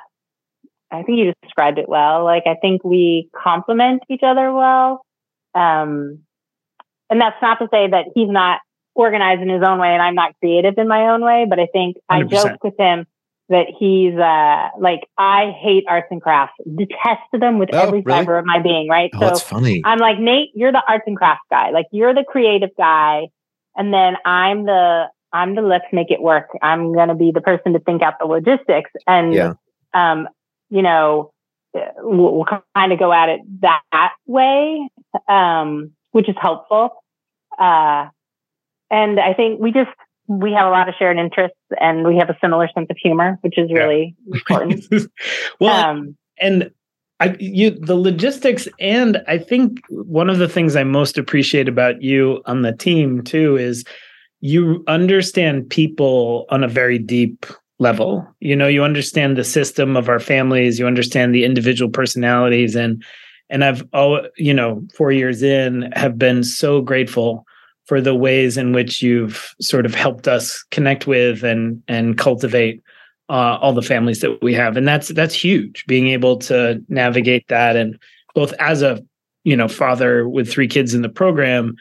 I 0.92 1.04
think 1.04 1.20
you 1.20 1.34
described 1.44 1.78
it 1.78 1.88
well. 1.88 2.24
Like, 2.24 2.44
I 2.46 2.56
think 2.56 2.84
we 2.84 3.30
complement 3.36 4.04
each 4.10 4.24
other 4.24 4.52
well. 4.52 5.06
Um, 5.54 6.20
and 7.10 7.20
that's 7.20 7.42
not 7.42 7.56
to 7.60 7.68
say 7.72 7.88
that 7.88 8.06
he's 8.16 8.30
not 8.30 8.60
organized 8.96 9.42
in 9.42 9.50
his 9.50 9.64
own 9.64 9.80
way 9.80 9.90
and 9.90 10.02
I'm 10.02 10.16
not 10.16 10.34
creative 10.40 10.76
in 10.78 10.88
my 10.88 11.10
own 11.10 11.24
way, 11.24 11.46
but 11.50 11.60
I 11.60 11.68
think 11.68 11.98
100%. 11.98 12.02
I 12.12 12.24
joke 12.24 12.64
with 12.64 12.74
him 12.78 13.06
that 13.50 13.66
he's 13.80 14.14
uh, 14.14 14.70
like 14.80 15.02
I 15.18 15.52
hate 15.60 15.84
arts 15.88 16.08
and 16.12 16.22
crafts, 16.22 16.54
detest 16.64 17.22
them 17.34 17.58
with 17.58 17.70
oh, 17.74 17.80
every 17.80 18.02
really? 18.02 18.20
fiber 18.20 18.38
of 18.38 18.46
my 18.46 18.60
being. 18.62 18.88
Right? 18.88 19.10
Oh, 19.16 19.20
so 19.20 19.26
that's 19.26 19.42
funny. 19.42 19.82
I'm 19.84 19.98
like 20.00 20.20
Nate, 20.20 20.50
you're 20.54 20.72
the 20.72 20.84
arts 20.88 21.04
and 21.08 21.18
crafts 21.18 21.46
guy. 21.50 21.72
Like 21.72 21.88
you're 21.92 22.14
the 22.14 22.24
creative 22.28 22.70
guy, 22.78 23.30
and 23.76 23.92
then 23.92 24.16
I'm 24.24 24.66
the 24.66 25.06
I'm 25.32 25.56
the 25.56 25.62
let's 25.62 25.86
make 25.92 26.12
it 26.12 26.22
work. 26.22 26.50
I'm 26.62 26.94
going 26.94 27.10
to 27.10 27.16
be 27.16 27.32
the 27.32 27.42
person 27.42 27.74
to 27.74 27.80
think 27.80 28.02
out 28.02 28.16
the 28.20 28.26
logistics. 28.26 28.92
And, 29.08 29.34
yeah. 29.34 29.54
um, 29.94 30.28
you 30.70 30.82
know, 30.82 31.32
we'll, 31.74 32.36
we'll 32.36 32.48
kind 32.76 32.92
of 32.92 33.00
go 33.00 33.14
at 33.14 33.30
it 33.30 33.42
that 33.62 34.12
way, 34.26 34.90
um, 35.28 35.92
which 36.12 36.28
is 36.30 36.36
helpful. 36.40 36.92
Uh, 37.60 38.08
and 38.90 39.20
I 39.20 39.34
think 39.34 39.60
we 39.60 39.72
just, 39.72 39.92
we 40.28 40.54
have 40.54 40.68
a 40.68 40.70
lot 40.70 40.90
of 40.90 40.96
shared 40.98 41.18
interests 41.18 41.58
and 41.80 42.06
we 42.06 42.18
have 42.18 42.30
a 42.30 42.38
similar 42.42 42.70
sense 42.74 42.88
of 42.90 42.98
humor, 43.02 43.38
which 43.42 43.58
is 43.58 43.72
really 43.72 44.16
yeah. 44.26 44.36
important. 44.40 44.86
well, 45.60 45.86
um, 45.86 46.18
and 46.40 46.72
I, 47.20 47.36
you, 47.40 47.72
the 47.72 47.96
logistics, 47.96 48.68
and 48.80 49.22
I 49.28 49.38
think 49.38 49.82
one 49.90 50.30
of 50.30 50.38
the 50.38 50.48
things 50.48 50.76
I 50.76 50.84
most 50.84 51.18
appreciate 51.18 51.68
about 51.68 52.02
you 52.02 52.42
on 52.46 52.62
the 52.62 52.72
team 52.72 53.24
too 53.24 53.58
is 53.58 53.84
you 54.42 54.84
understand 54.88 55.70
people 55.70 56.46
on 56.50 56.64
a 56.64 56.68
very 56.68 56.98
deep 56.98 57.46
level. 57.80 58.28
You 58.40 58.56
know, 58.56 58.68
you 58.68 58.84
understand 58.84 59.38
the 59.38 59.44
system 59.44 59.98
of 59.98 60.10
our 60.10 60.20
families, 60.20 60.80
you 60.80 60.88
understand 60.88 61.34
the 61.34 61.46
individual 61.46 61.92
personalities, 61.92 62.76
and 62.76 63.04
and 63.50 63.64
I've 63.64 63.84
oh, 63.94 64.28
you 64.38 64.54
know, 64.54 64.84
four 64.94 65.12
years 65.12 65.42
in, 65.42 65.92
have 65.94 66.18
been 66.18 66.44
so 66.44 66.82
grateful 66.82 67.46
for 67.86 68.00
the 68.00 68.14
ways 68.14 68.58
in 68.58 68.72
which 68.72 69.02
you've 69.02 69.56
sort 69.60 69.86
of 69.86 69.96
helped 69.96 70.28
us 70.28 70.64
connect 70.72 71.08
with 71.08 71.44
and 71.44 71.82
and 71.88 72.18
cultivate 72.18 72.84
uh, 73.30 73.58
all 73.62 73.74
the 73.74 73.82
families 73.82 74.22
that 74.22 74.42
we 74.42 74.54
have, 74.54 74.78
and 74.78 74.88
that's 74.88 75.10
that's 75.10 75.36
huge. 75.36 75.86
Being 75.88 76.08
able 76.08 76.38
to 76.40 76.84
navigate 76.88 77.48
that, 77.48 77.76
and 77.76 77.98
both 78.36 78.54
as 78.60 78.82
a 78.82 79.04
you 79.44 79.56
know 79.56 79.68
father 79.68 80.28
with 80.30 80.50
three 80.52 80.68
kids 80.68 80.94
in 80.94 81.02
the 81.02 81.10
program, 81.10 81.76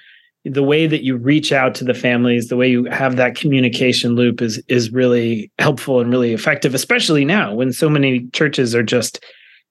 the 0.49 0.63
way 0.63 0.87
that 0.87 1.05
you 1.05 1.17
reach 1.17 1.53
out 1.53 1.75
to 1.77 1.85
the 1.85 1.95
families, 1.95 2.49
the 2.49 2.57
way 2.57 2.69
you 2.69 2.85
have 2.85 3.17
that 3.17 3.35
communication 3.35 4.15
loop 4.15 4.41
is 4.41 4.63
is 4.69 4.93
really 4.93 5.51
helpful 5.59 6.01
and 6.01 6.11
really 6.11 6.33
effective, 6.33 6.75
especially 6.75 7.25
now 7.25 7.55
when 7.55 7.73
so 7.73 7.89
many 7.89 8.27
churches 8.33 8.75
are 8.75 8.83
just 8.83 9.25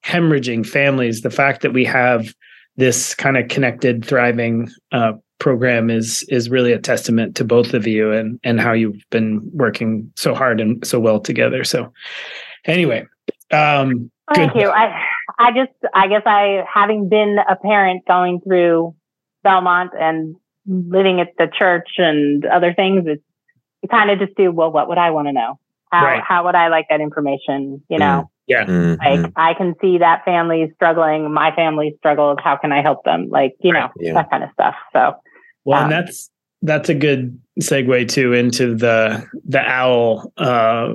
hemorrhaging 0.06 0.66
families. 0.66 1.22
The 1.22 1.30
fact 1.30 1.62
that 1.62 1.74
we 1.74 1.86
have 1.86 2.34
this 2.76 3.16
kind 3.16 3.38
of 3.38 3.48
connected, 3.48 4.06
thriving 4.06 4.70
uh, 4.92 5.14
program 5.40 5.90
is 5.90 6.24
is 6.30 6.50
really 6.50 6.72
a 6.72 6.80
testament 6.80 7.36
to 7.36 7.44
both 7.44 7.74
of 7.74 7.86
you 7.88 8.12
and 8.12 8.40
and 8.44 8.60
how 8.60 8.74
you've 8.74 9.04
been 9.10 9.42
working 9.54 10.12
so 10.16 10.34
hard 10.34 10.60
and 10.60 10.86
so 10.86 11.00
well 11.00 11.20
together. 11.20 11.64
So 11.64 11.92
anyway, 12.66 13.06
um 13.52 14.12
thank 14.34 14.54
good. 14.54 14.62
you. 14.62 14.70
I 14.70 15.06
I 15.40 15.52
just 15.52 15.74
I 15.94 16.08
guess 16.08 16.24
I 16.26 16.64
having 16.72 17.10
been 17.10 17.38
a 17.50 17.56
parent 17.56 18.04
going 18.08 18.42
through 18.42 18.96
Belmont 19.44 19.92
and 20.00 20.36
living 20.68 21.20
at 21.22 21.30
the 21.38 21.48
church 21.58 21.90
and 21.98 22.46
other 22.46 22.74
things, 22.74 23.04
it's 23.08 23.24
you 23.82 23.90
kind 23.90 24.10
of 24.10 24.20
just 24.20 24.36
do 24.36 24.52
well. 24.52 24.72
What 24.72 24.90
would 24.90 24.98
I 24.98 25.12
want 25.12 25.28
to 25.28 25.34
know? 25.34 25.60
How 25.92 26.06
right. 26.06 26.24
how 26.24 26.46
would 26.46 26.56
I 26.56 26.68
like 26.68 26.88
that 26.90 27.02
information? 27.02 27.84
You 27.90 28.00
know. 28.00 28.24
Mm. 28.24 28.30
Yeah. 28.48 28.66
Mm-hmm. 28.66 29.24
Like 29.26 29.34
I 29.36 29.54
can 29.56 29.76
see 29.82 29.98
that 29.98 30.24
family 30.24 30.72
struggling, 30.76 31.34
my 31.34 31.54
family 31.54 31.96
struggles. 31.98 32.38
How 32.42 32.56
can 32.56 32.72
I 32.72 32.82
help 32.82 33.04
them? 33.04 33.28
Like, 33.30 33.56
you 33.60 33.74
know, 33.74 33.90
yeah. 34.00 34.14
that 34.14 34.30
kind 34.30 34.42
of 34.42 34.50
stuff. 34.54 34.76
So 34.94 35.16
well, 35.66 35.80
um, 35.80 35.84
and 35.84 35.92
that's 35.92 36.30
that's 36.62 36.90
a 36.90 36.96
good 36.96 37.40
segue 37.62 38.08
too 38.08 38.34
into 38.34 38.76
the 38.76 39.26
the 39.46 39.60
owl 39.60 40.32
uh, 40.38 40.94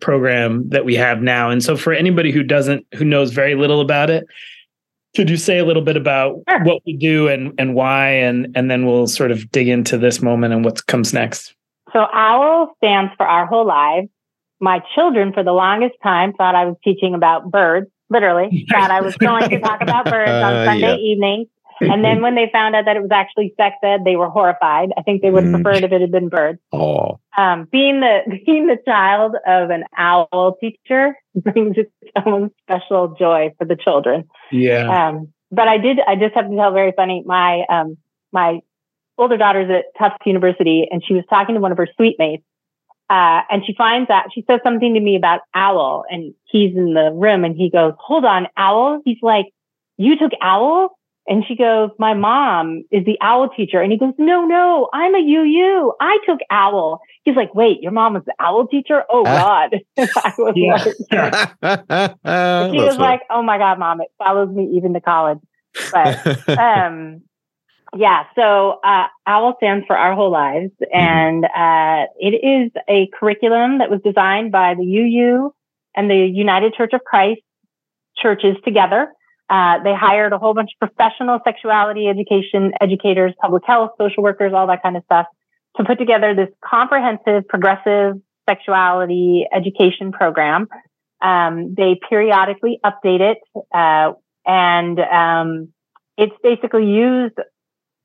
program 0.00 0.68
that 0.68 0.84
we 0.84 0.94
have 0.94 1.20
now. 1.20 1.50
And 1.50 1.62
so, 1.62 1.76
for 1.76 1.92
anybody 1.92 2.30
who 2.30 2.42
doesn't 2.42 2.86
who 2.94 3.04
knows 3.04 3.32
very 3.32 3.54
little 3.54 3.80
about 3.80 4.08
it, 4.08 4.24
could 5.14 5.30
you 5.30 5.36
say 5.36 5.58
a 5.58 5.64
little 5.64 5.82
bit 5.82 5.96
about 5.96 6.40
sure. 6.48 6.64
what 6.64 6.82
we 6.86 6.96
do 6.96 7.28
and 7.28 7.52
and 7.58 7.74
why, 7.74 8.08
and 8.08 8.48
and 8.56 8.70
then 8.70 8.86
we'll 8.86 9.06
sort 9.06 9.30
of 9.30 9.50
dig 9.50 9.68
into 9.68 9.98
this 9.98 10.22
moment 10.22 10.52
and 10.52 10.64
what 10.64 10.86
comes 10.86 11.12
next. 11.12 11.54
So, 11.92 12.06
OWL 12.12 12.74
stands 12.78 13.12
for 13.16 13.26
Our 13.26 13.46
Whole 13.46 13.66
Lives. 13.66 14.08
My 14.60 14.82
children, 14.94 15.32
for 15.32 15.42
the 15.42 15.52
longest 15.52 15.94
time, 16.02 16.32
thought 16.32 16.54
I 16.54 16.64
was 16.64 16.76
teaching 16.82 17.14
about 17.14 17.50
birds. 17.50 17.86
Literally, 18.10 18.66
thought 18.72 18.90
I 18.90 19.00
was 19.00 19.16
going 19.16 19.48
to 19.50 19.60
talk 19.60 19.80
about 19.80 20.04
birds 20.04 20.30
on 20.30 20.54
uh, 20.54 20.64
Sunday 20.66 20.96
yeah. 20.96 20.96
evenings 20.96 21.48
and 21.80 22.04
then 22.04 22.22
when 22.22 22.34
they 22.34 22.48
found 22.52 22.74
out 22.74 22.84
that 22.84 22.96
it 22.96 23.02
was 23.02 23.10
actually 23.10 23.54
sex 23.56 23.76
ed, 23.82 24.04
they 24.04 24.16
were 24.16 24.28
horrified. 24.28 24.90
I 24.96 25.02
think 25.02 25.22
they 25.22 25.30
would 25.30 25.44
have 25.44 25.52
mm. 25.52 25.62
preferred 25.62 25.84
if 25.84 25.92
it 25.92 26.00
had 26.00 26.10
been 26.10 26.28
birds. 26.28 26.58
Oh. 26.72 27.20
Um, 27.36 27.68
being 27.70 28.00
the 28.00 28.20
being 28.46 28.66
the 28.66 28.78
child 28.84 29.36
of 29.46 29.70
an 29.70 29.84
owl 29.96 30.56
teacher 30.60 31.16
brings 31.34 31.76
its 31.76 31.90
own 32.24 32.50
special 32.62 33.14
joy 33.18 33.54
for 33.58 33.64
the 33.64 33.76
children. 33.76 34.24
Yeah. 34.50 35.08
Um, 35.08 35.32
but 35.50 35.68
I 35.68 35.78
did. 35.78 35.98
I 36.06 36.16
just 36.16 36.34
have 36.34 36.48
to 36.48 36.56
tell 36.56 36.72
very 36.72 36.92
funny. 36.92 37.22
My 37.24 37.64
um, 37.68 37.96
my 38.32 38.60
older 39.18 39.36
daughter's 39.36 39.70
at 39.70 39.84
Tufts 39.98 40.26
University, 40.26 40.88
and 40.90 41.02
she 41.06 41.14
was 41.14 41.24
talking 41.30 41.54
to 41.54 41.60
one 41.60 41.72
of 41.72 41.78
her 41.78 41.88
suite 41.96 42.16
mates. 42.18 42.44
Uh, 43.10 43.42
and 43.50 43.64
she 43.66 43.74
finds 43.74 44.08
out, 44.08 44.24
she 44.34 44.44
says 44.48 44.60
something 44.64 44.94
to 44.94 45.00
me 45.00 45.14
about 45.14 45.40
owl 45.54 46.04
and 46.10 46.34
he's 46.44 46.74
in 46.74 46.94
the 46.94 47.12
room 47.12 47.44
and 47.44 47.54
he 47.54 47.68
goes, 47.68 47.92
hold 47.98 48.24
on, 48.24 48.46
owl. 48.56 49.02
He's 49.04 49.18
like, 49.20 49.46
you 49.98 50.18
took 50.18 50.32
owl? 50.40 50.96
And 51.26 51.42
she 51.48 51.56
goes, 51.56 51.90
my 51.98 52.12
mom 52.12 52.84
is 52.90 53.04
the 53.06 53.16
owl 53.22 53.48
teacher. 53.48 53.80
And 53.80 53.90
he 53.90 53.98
goes, 53.98 54.12
no, 54.18 54.44
no, 54.44 54.88
I'm 54.92 55.14
a 55.14 55.18
UU. 55.18 55.92
I 55.98 56.18
took 56.26 56.40
owl. 56.50 57.00
He's 57.22 57.34
like, 57.34 57.54
wait, 57.54 57.80
your 57.80 57.92
mom 57.92 58.12
was 58.12 58.24
the 58.26 58.34
owl 58.38 58.66
teacher? 58.66 59.04
Oh 59.08 59.24
God. 59.24 59.80
I 59.98 60.32
was 60.36 60.54
like, 61.10 62.16
he 62.72 62.78
was 62.78 62.98
like, 62.98 63.22
oh 63.30 63.42
my 63.42 63.56
God, 63.56 63.78
mom, 63.78 64.02
it 64.02 64.08
follows 64.18 64.54
me 64.54 64.72
even 64.76 64.92
to 64.92 65.00
college. 65.00 65.38
But, 65.92 66.58
um, 66.58 67.22
yeah, 67.96 68.24
so 68.34 68.80
uh, 68.84 69.06
OWL 69.26 69.54
stands 69.58 69.86
for 69.86 69.96
Our 69.96 70.14
Whole 70.14 70.30
Lives, 70.30 70.72
mm-hmm. 70.82 70.98
and 70.98 71.44
uh, 71.44 72.06
it 72.18 72.34
is 72.44 72.72
a 72.88 73.08
curriculum 73.18 73.78
that 73.78 73.90
was 73.90 74.00
designed 74.04 74.52
by 74.52 74.74
the 74.74 74.84
UU 74.84 75.52
and 75.96 76.10
the 76.10 76.16
United 76.16 76.74
Church 76.74 76.92
of 76.92 77.02
Christ 77.04 77.40
churches 78.16 78.56
together. 78.64 79.12
Uh, 79.50 79.82
they 79.82 79.94
hired 79.94 80.32
a 80.32 80.38
whole 80.38 80.54
bunch 80.54 80.70
of 80.80 80.88
professional 80.88 81.38
sexuality 81.44 82.08
education 82.08 82.72
educators, 82.80 83.32
public 83.40 83.62
health, 83.66 83.90
social 83.98 84.22
workers, 84.22 84.52
all 84.54 84.66
that 84.66 84.82
kind 84.82 84.96
of 84.96 85.04
stuff 85.04 85.26
to 85.76 85.84
put 85.84 85.98
together 85.98 86.34
this 86.34 86.48
comprehensive 86.64 87.46
progressive 87.48 88.14
sexuality 88.48 89.46
education 89.52 90.12
program. 90.12 90.68
Um, 91.20 91.74
they 91.74 91.98
periodically 92.08 92.78
update 92.84 93.20
it, 93.20 93.38
uh, 93.74 94.12
and 94.46 95.00
um, 95.00 95.68
it's 96.16 96.34
basically 96.42 96.86
used 96.86 97.38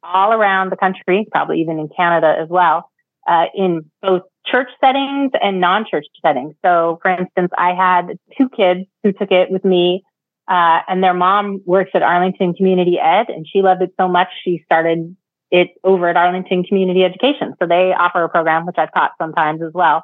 all 0.04 0.32
around 0.32 0.72
the 0.72 0.78
country, 0.78 1.28
probably 1.32 1.62
even 1.62 1.80
in 1.80 1.90
Canada 1.96 2.34
as 2.40 2.48
well, 2.50 2.90
uh, 3.28 3.46
in 3.54 3.90
both 4.02 4.24
church 4.46 4.70
settings 4.82 5.32
and 5.42 5.60
non-church 5.60 6.06
settings. 6.22 6.56
So, 6.64 7.00
for 7.02 7.12
instance, 7.12 7.52
I 7.58 7.74
had 7.74 8.18
two 8.38 8.50
kids 8.50 8.86
who 9.04 9.12
took 9.12 9.32
it 9.32 9.52
with 9.52 9.66
me 9.66 10.04
uh, 10.50 10.80
and 10.88 11.04
their 11.04 11.14
mom 11.14 11.62
works 11.66 11.92
at 11.94 12.02
Arlington 12.02 12.56
Community 12.56 12.98
Ed, 13.00 13.30
and 13.30 13.46
she 13.48 13.62
loved 13.62 13.84
it 13.84 13.94
so 14.00 14.08
much 14.08 14.30
she 14.44 14.64
started 14.66 15.16
it 15.52 15.70
over 15.84 16.10
at 16.10 16.18
Arlington 16.18 16.64
Community 16.64 17.04
Education. 17.04 17.54
So 17.60 17.68
they 17.68 17.94
offer 17.98 18.24
a 18.24 18.30
program 18.30 18.66
which 18.66 18.78
I've 18.78 18.94
taught 18.94 19.12
sometimes 19.20 19.62
as 19.62 19.74
well. 19.74 20.04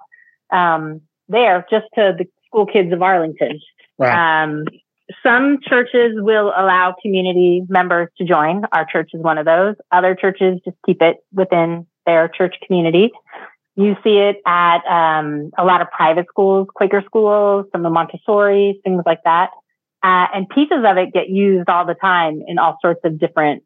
Um, 0.51 1.01
there, 1.27 1.65
just 1.69 1.85
to 1.95 2.15
the 2.17 2.25
school 2.47 2.67
kids 2.67 2.93
of 2.93 3.01
Arlington. 3.01 3.59
Wow. 3.97 4.43
Um, 4.43 4.65
some 5.23 5.59
churches 5.67 6.13
will 6.15 6.47
allow 6.47 6.95
community 7.01 7.63
members 7.67 8.09
to 8.17 8.25
join. 8.25 8.63
Our 8.71 8.85
church 8.85 9.11
is 9.13 9.21
one 9.21 9.37
of 9.37 9.45
those. 9.45 9.75
Other 9.91 10.15
churches 10.15 10.59
just 10.63 10.77
keep 10.85 11.01
it 11.01 11.17
within 11.31 11.87
their 12.05 12.27
church 12.27 12.55
community. 12.65 13.11
You 13.75 13.95
see 14.03 14.17
it 14.17 14.37
at 14.45 14.85
um, 14.87 15.51
a 15.57 15.65
lot 15.65 15.81
of 15.81 15.91
private 15.91 16.27
schools, 16.29 16.67
Quaker 16.73 17.03
schools, 17.05 17.65
some 17.71 17.85
of 17.85 17.91
Montessori, 17.91 18.79
things 18.83 19.03
like 19.05 19.23
that. 19.25 19.49
Uh, 20.05 20.27
and 20.35 20.47
pieces 20.47 20.83
of 20.85 20.97
it 20.97 21.11
get 21.13 21.29
used 21.29 21.67
all 21.67 21.83
the 21.83 21.95
time 21.95 22.43
in 22.45 22.59
all 22.59 22.77
sorts 22.79 22.99
of 23.05 23.19
different 23.19 23.63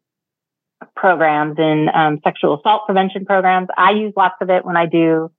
programs 0.96 1.58
in 1.58 1.90
um, 1.92 2.18
sexual 2.24 2.58
assault 2.58 2.86
prevention 2.86 3.26
programs. 3.26 3.68
I 3.76 3.90
use 3.90 4.14
lots 4.16 4.36
of 4.40 4.48
it 4.48 4.64
when 4.64 4.74
I 4.74 4.86
do 4.86 5.30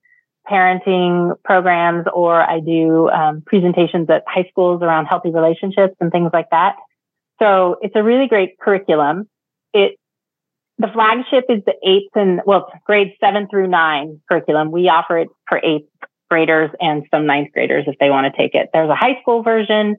parenting 0.48 1.34
programs 1.44 2.06
or 2.14 2.40
I 2.40 2.60
do 2.60 3.08
um, 3.10 3.42
presentations 3.44 4.08
at 4.10 4.22
high 4.28 4.46
schools 4.50 4.80
around 4.80 5.06
healthy 5.06 5.32
relationships 5.32 5.96
and 6.00 6.12
things 6.12 6.30
like 6.32 6.50
that. 6.50 6.76
So 7.40 7.78
it's 7.82 7.96
a 7.96 8.02
really 8.04 8.28
great 8.28 8.56
curriculum. 8.60 9.28
It 9.74 9.98
the 10.78 10.86
flagship 10.86 11.46
is 11.48 11.64
the 11.66 11.74
eighth 11.84 12.12
and 12.14 12.42
well 12.46 12.70
grades 12.86 13.14
seven 13.18 13.48
through 13.48 13.66
nine 13.66 14.20
curriculum. 14.28 14.70
We 14.70 14.88
offer 14.88 15.18
it 15.18 15.28
for 15.48 15.58
eighth 15.58 15.88
graders 16.30 16.70
and 16.80 17.02
some 17.10 17.26
ninth 17.26 17.48
graders 17.52 17.86
if 17.88 17.98
they 17.98 18.08
want 18.08 18.32
to 18.32 18.40
take 18.40 18.54
it. 18.54 18.70
There's 18.72 18.88
a 18.88 18.94
high 18.94 19.20
school 19.20 19.42
version 19.42 19.96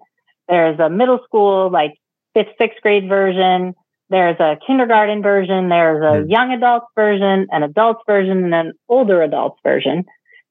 there's 0.48 0.80
a 0.80 0.90
middle 0.90 1.20
school, 1.26 1.70
like 1.72 1.94
fifth, 2.34 2.56
sixth 2.58 2.82
grade 2.82 3.08
version. 3.08 3.74
There's 4.10 4.40
a 4.40 4.58
kindergarten 4.66 5.22
version. 5.22 5.70
There's 5.70 6.02
a 6.02 6.18
mm-hmm. 6.20 6.30
young 6.30 6.52
adults 6.52 6.88
version, 6.96 7.48
an 7.52 7.64
adults 7.64 8.02
version, 8.06 8.44
and 8.44 8.54
an 8.54 8.74
older 8.90 9.22
adults 9.22 9.60
version. 9.64 10.06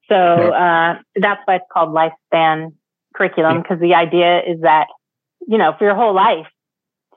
So 0.09 0.17
uh, 0.17 0.99
that's 1.17 1.41
why 1.45 1.57
it's 1.57 1.65
called 1.73 1.91
lifespan 1.91 2.73
curriculum 3.15 3.63
because 3.63 3.79
the 3.81 3.95
idea 3.95 4.41
is 4.41 4.63
that 4.63 4.87
you 5.47 5.59
know 5.59 5.75
for 5.79 5.85
your 5.85 5.95
whole 5.95 6.15
life, 6.15 6.47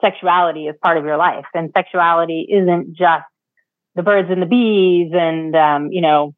sexuality 0.00 0.66
is 0.66 0.76
part 0.82 0.98
of 0.98 1.04
your 1.04 1.16
life, 1.16 1.46
and 1.54 1.70
sexuality 1.74 2.46
isn't 2.48 2.94
just 2.96 3.24
the 3.94 4.02
birds 4.02 4.28
and 4.30 4.42
the 4.42 4.46
bees 4.46 5.10
and 5.14 5.56
um, 5.56 5.90
you 5.90 6.00
know 6.00 6.34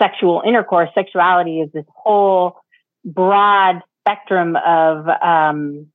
sexual 0.00 0.42
intercourse. 0.46 0.90
Sexuality 0.94 1.60
is 1.60 1.70
this 1.72 1.86
whole 1.94 2.60
broad 3.04 3.82
spectrum 4.04 4.56
of 4.56 5.08
um, 5.22 5.86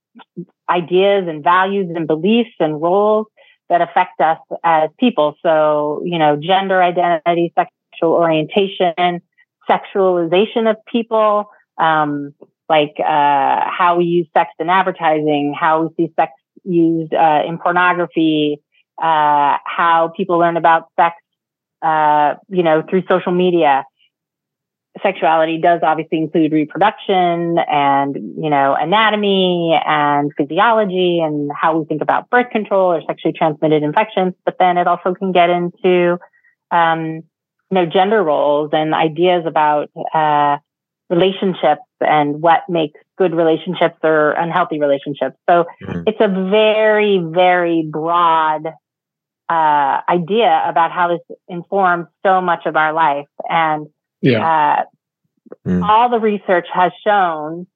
ideas 0.68 1.26
and 1.28 1.42
values 1.42 1.90
and 1.94 2.06
beliefs 2.06 2.54
and 2.58 2.80
roles 2.80 3.26
that 3.68 3.80
affect 3.80 4.20
us 4.20 4.38
as 4.64 4.90
people. 4.98 5.36
So, 5.42 6.02
you 6.04 6.18
know, 6.18 6.36
gender 6.36 6.82
identity, 6.82 7.52
sexual 7.56 8.12
orientation, 8.12 9.22
sexualization 9.68 10.68
of 10.68 10.76
people, 10.86 11.50
um, 11.78 12.34
like 12.68 12.94
uh, 12.98 13.60
how 13.78 13.96
we 13.98 14.04
use 14.04 14.26
sex 14.34 14.50
in 14.58 14.68
advertising, 14.68 15.54
how 15.58 15.82
we 15.82 15.88
see 15.96 16.12
sex 16.18 16.32
used 16.64 17.14
uh, 17.14 17.42
in 17.46 17.58
pornography, 17.58 18.60
uh, 19.00 19.56
how 19.64 20.12
people 20.16 20.38
learn 20.38 20.56
about 20.56 20.88
sex, 20.98 21.16
uh, 21.82 22.34
you 22.48 22.62
know, 22.62 22.82
through 22.88 23.02
social 23.08 23.32
media. 23.32 23.84
Sexuality 25.02 25.58
does 25.58 25.80
obviously 25.82 26.18
include 26.18 26.52
reproduction 26.52 27.56
and, 27.58 28.14
you 28.14 28.50
know, 28.50 28.76
anatomy 28.78 29.78
and 29.86 30.30
physiology 30.36 31.20
and 31.20 31.50
how 31.54 31.78
we 31.78 31.84
think 31.86 32.02
about 32.02 32.28
birth 32.30 32.50
control 32.50 32.92
or 32.92 33.02
sexually 33.06 33.32
transmitted 33.32 33.82
infections. 33.82 34.34
But 34.44 34.56
then 34.58 34.78
it 34.78 34.86
also 34.86 35.14
can 35.14 35.32
get 35.32 35.50
into, 35.50 36.18
um, 36.70 37.00
you 37.06 37.22
know, 37.70 37.86
gender 37.86 38.22
roles 38.22 38.70
and 38.72 38.94
ideas 38.94 39.44
about, 39.46 39.90
uh, 40.14 40.58
relationships 41.08 41.82
and 42.00 42.40
what 42.40 42.60
makes 42.68 42.98
good 43.18 43.34
relationships 43.34 43.96
or 44.02 44.30
unhealthy 44.32 44.80
relationships. 44.80 45.36
So 45.48 45.66
mm-hmm. 45.82 46.02
it's 46.06 46.20
a 46.20 46.28
very, 46.28 47.18
very 47.18 47.86
broad 47.90 48.66
uh, 49.48 50.00
idea 50.08 50.62
about 50.66 50.92
how 50.92 51.08
this 51.08 51.36
informs 51.48 52.06
so 52.24 52.40
much 52.40 52.66
of 52.66 52.76
our 52.76 52.92
life. 52.92 53.26
And 53.48 53.88
yeah. 54.20 54.84
uh, 54.84 54.84
mm. 55.66 55.82
all 55.88 56.10
the 56.10 56.18
research 56.18 56.66
has 56.72 56.92
shown, 57.04 57.66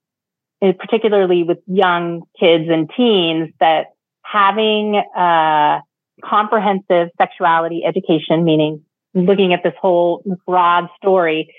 eh, 0.62 0.72
particularly 0.78 1.42
with 1.42 1.58
young 1.66 2.22
kids 2.38 2.64
and 2.68 2.90
teens, 2.96 3.50
that 3.60 3.86
having 4.22 4.96
a 5.16 5.80
comprehensive 6.24 7.08
sexuality 7.18 7.82
education, 7.84 8.44
meaning 8.44 8.82
looking 9.14 9.52
at 9.52 9.62
this 9.62 9.74
whole 9.80 10.22
broad 10.46 10.88
story, 10.96 11.54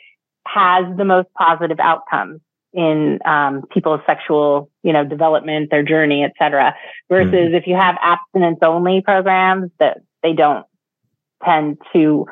has 0.48 0.86
the 0.98 1.06
most 1.06 1.28
positive 1.38 1.80
outcomes 1.80 2.42
in 2.74 3.20
um, 3.26 3.64
people's 3.72 4.02
sexual, 4.06 4.70
you 4.84 4.92
know, 4.92 5.06
development, 5.06 5.72
their 5.72 5.84
journey, 5.84 6.24
et 6.24 6.34
cetera. 6.38 6.76
Versus 7.10 7.52
mm. 7.52 7.58
if 7.58 7.68
you 7.68 7.76
have 7.76 7.96
abstinence 8.02 8.60
only 8.62 9.02
programs 9.02 9.72
that 9.80 10.00
they 10.22 10.34
don't 10.34 10.66
tend 11.44 11.78
to 11.94 12.26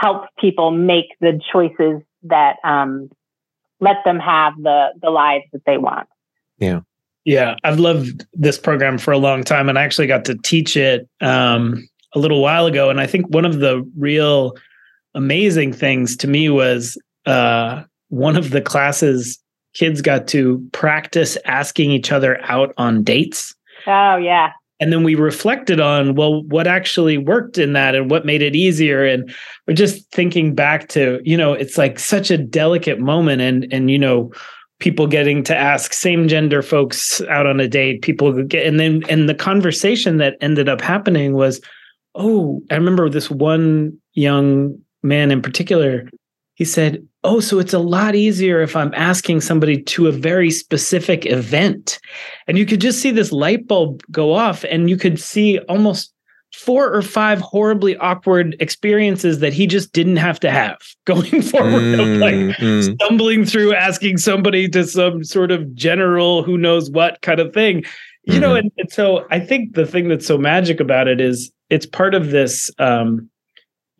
help 0.00 0.24
people 0.38 0.70
make 0.70 1.14
the 1.20 1.38
choices 1.52 2.02
that 2.22 2.56
um, 2.64 3.10
let 3.80 3.96
them 4.04 4.18
have 4.18 4.54
the 4.56 4.88
the 5.00 5.10
lives 5.10 5.44
that 5.52 5.62
they 5.66 5.78
want. 5.78 6.08
Yeah. 6.58 6.80
Yeah, 7.26 7.56
I've 7.64 7.78
loved 7.78 8.26
this 8.32 8.58
program 8.58 8.96
for 8.96 9.12
a 9.12 9.18
long 9.18 9.44
time, 9.44 9.68
and 9.68 9.78
I 9.78 9.82
actually 9.82 10.06
got 10.06 10.24
to 10.24 10.36
teach 10.36 10.74
it 10.74 11.06
um, 11.20 11.86
a 12.14 12.18
little 12.18 12.40
while 12.40 12.64
ago. 12.64 12.88
And 12.88 12.98
I 12.98 13.06
think 13.06 13.28
one 13.28 13.44
of 13.44 13.58
the 13.58 13.86
real 13.96 14.56
amazing 15.14 15.74
things 15.74 16.16
to 16.16 16.26
me 16.26 16.48
was 16.48 16.98
uh, 17.26 17.82
one 18.08 18.36
of 18.38 18.50
the 18.50 18.62
classes 18.62 19.38
kids 19.74 20.00
got 20.00 20.26
to 20.28 20.66
practice 20.72 21.36
asking 21.44 21.90
each 21.90 22.10
other 22.10 22.40
out 22.44 22.72
on 22.78 23.04
dates. 23.04 23.54
Oh, 23.86 24.16
yeah. 24.16 24.52
And 24.80 24.92
then 24.92 25.02
we 25.02 25.14
reflected 25.14 25.80
on, 25.80 26.14
well, 26.14 26.42
what 26.44 26.66
actually 26.66 27.18
worked 27.18 27.58
in 27.58 27.74
that 27.74 27.94
and 27.94 28.10
what 28.10 28.24
made 28.24 28.42
it 28.42 28.56
easier. 28.56 29.04
And 29.04 29.32
we're 29.66 29.74
just 29.74 30.10
thinking 30.10 30.54
back 30.54 30.88
to, 30.88 31.20
you 31.22 31.36
know, 31.36 31.52
it's 31.52 31.76
like 31.76 31.98
such 31.98 32.30
a 32.30 32.38
delicate 32.38 32.98
moment. 32.98 33.42
And, 33.42 33.70
and, 33.72 33.90
you 33.90 33.98
know, 33.98 34.32
people 34.78 35.06
getting 35.06 35.42
to 35.44 35.56
ask 35.56 35.92
same 35.92 36.28
gender 36.28 36.62
folks 36.62 37.20
out 37.22 37.46
on 37.46 37.60
a 37.60 37.68
date, 37.68 38.00
people 38.00 38.42
get, 38.44 38.66
and 38.66 38.80
then, 38.80 39.02
and 39.10 39.28
the 39.28 39.34
conversation 39.34 40.16
that 40.16 40.36
ended 40.40 40.68
up 40.68 40.80
happening 40.80 41.34
was, 41.34 41.60
oh, 42.14 42.62
I 42.70 42.74
remember 42.74 43.08
this 43.10 43.30
one 43.30 43.98
young 44.14 44.78
man 45.02 45.30
in 45.30 45.42
particular 45.42 46.08
he 46.60 46.66
said, 46.66 47.02
Oh, 47.22 47.40
so 47.40 47.58
it's 47.58 47.74
a 47.74 47.78
lot 47.78 48.14
easier 48.14 48.62
if 48.62 48.74
I'm 48.74 48.94
asking 48.94 49.42
somebody 49.42 49.82
to 49.82 50.06
a 50.06 50.12
very 50.12 50.50
specific 50.50 51.26
event. 51.26 52.00
And 52.46 52.56
you 52.56 52.64
could 52.64 52.80
just 52.80 53.00
see 53.00 53.10
this 53.10 53.30
light 53.30 53.66
bulb 53.66 54.02
go 54.10 54.32
off, 54.32 54.64
and 54.64 54.88
you 54.88 54.96
could 54.96 55.20
see 55.20 55.58
almost 55.60 56.14
four 56.54 56.92
or 56.92 57.02
five 57.02 57.40
horribly 57.40 57.96
awkward 57.98 58.56
experiences 58.58 59.38
that 59.38 59.52
he 59.52 59.66
just 59.66 59.92
didn't 59.92 60.16
have 60.16 60.40
to 60.40 60.50
have 60.50 60.78
going 61.04 61.42
forward 61.42 61.70
mm, 61.82 62.18
like 62.18 62.56
mm. 62.58 62.94
stumbling 62.94 63.44
through 63.44 63.74
asking 63.74 64.16
somebody 64.16 64.68
to 64.68 64.84
some 64.84 65.22
sort 65.22 65.50
of 65.50 65.74
general 65.74 66.42
who 66.42 66.58
knows 66.58 66.90
what 66.90 67.20
kind 67.22 67.38
of 67.40 67.54
thing 67.54 67.84
you 68.24 68.34
mm. 68.34 68.40
know 68.40 68.48
mm-hmm. 68.48 68.66
and, 68.66 68.72
and, 68.78 68.92
so 68.92 69.26
i 69.30 69.38
think 69.38 69.74
the 69.74 69.86
thing 69.86 70.08
that's 70.08 70.26
so 70.26 70.36
magic 70.36 70.80
about 70.80 71.06
it 71.06 71.20
is 71.20 71.52
it's 71.68 71.86
part 71.86 72.14
of 72.14 72.30
this 72.30 72.68
um 72.78 73.29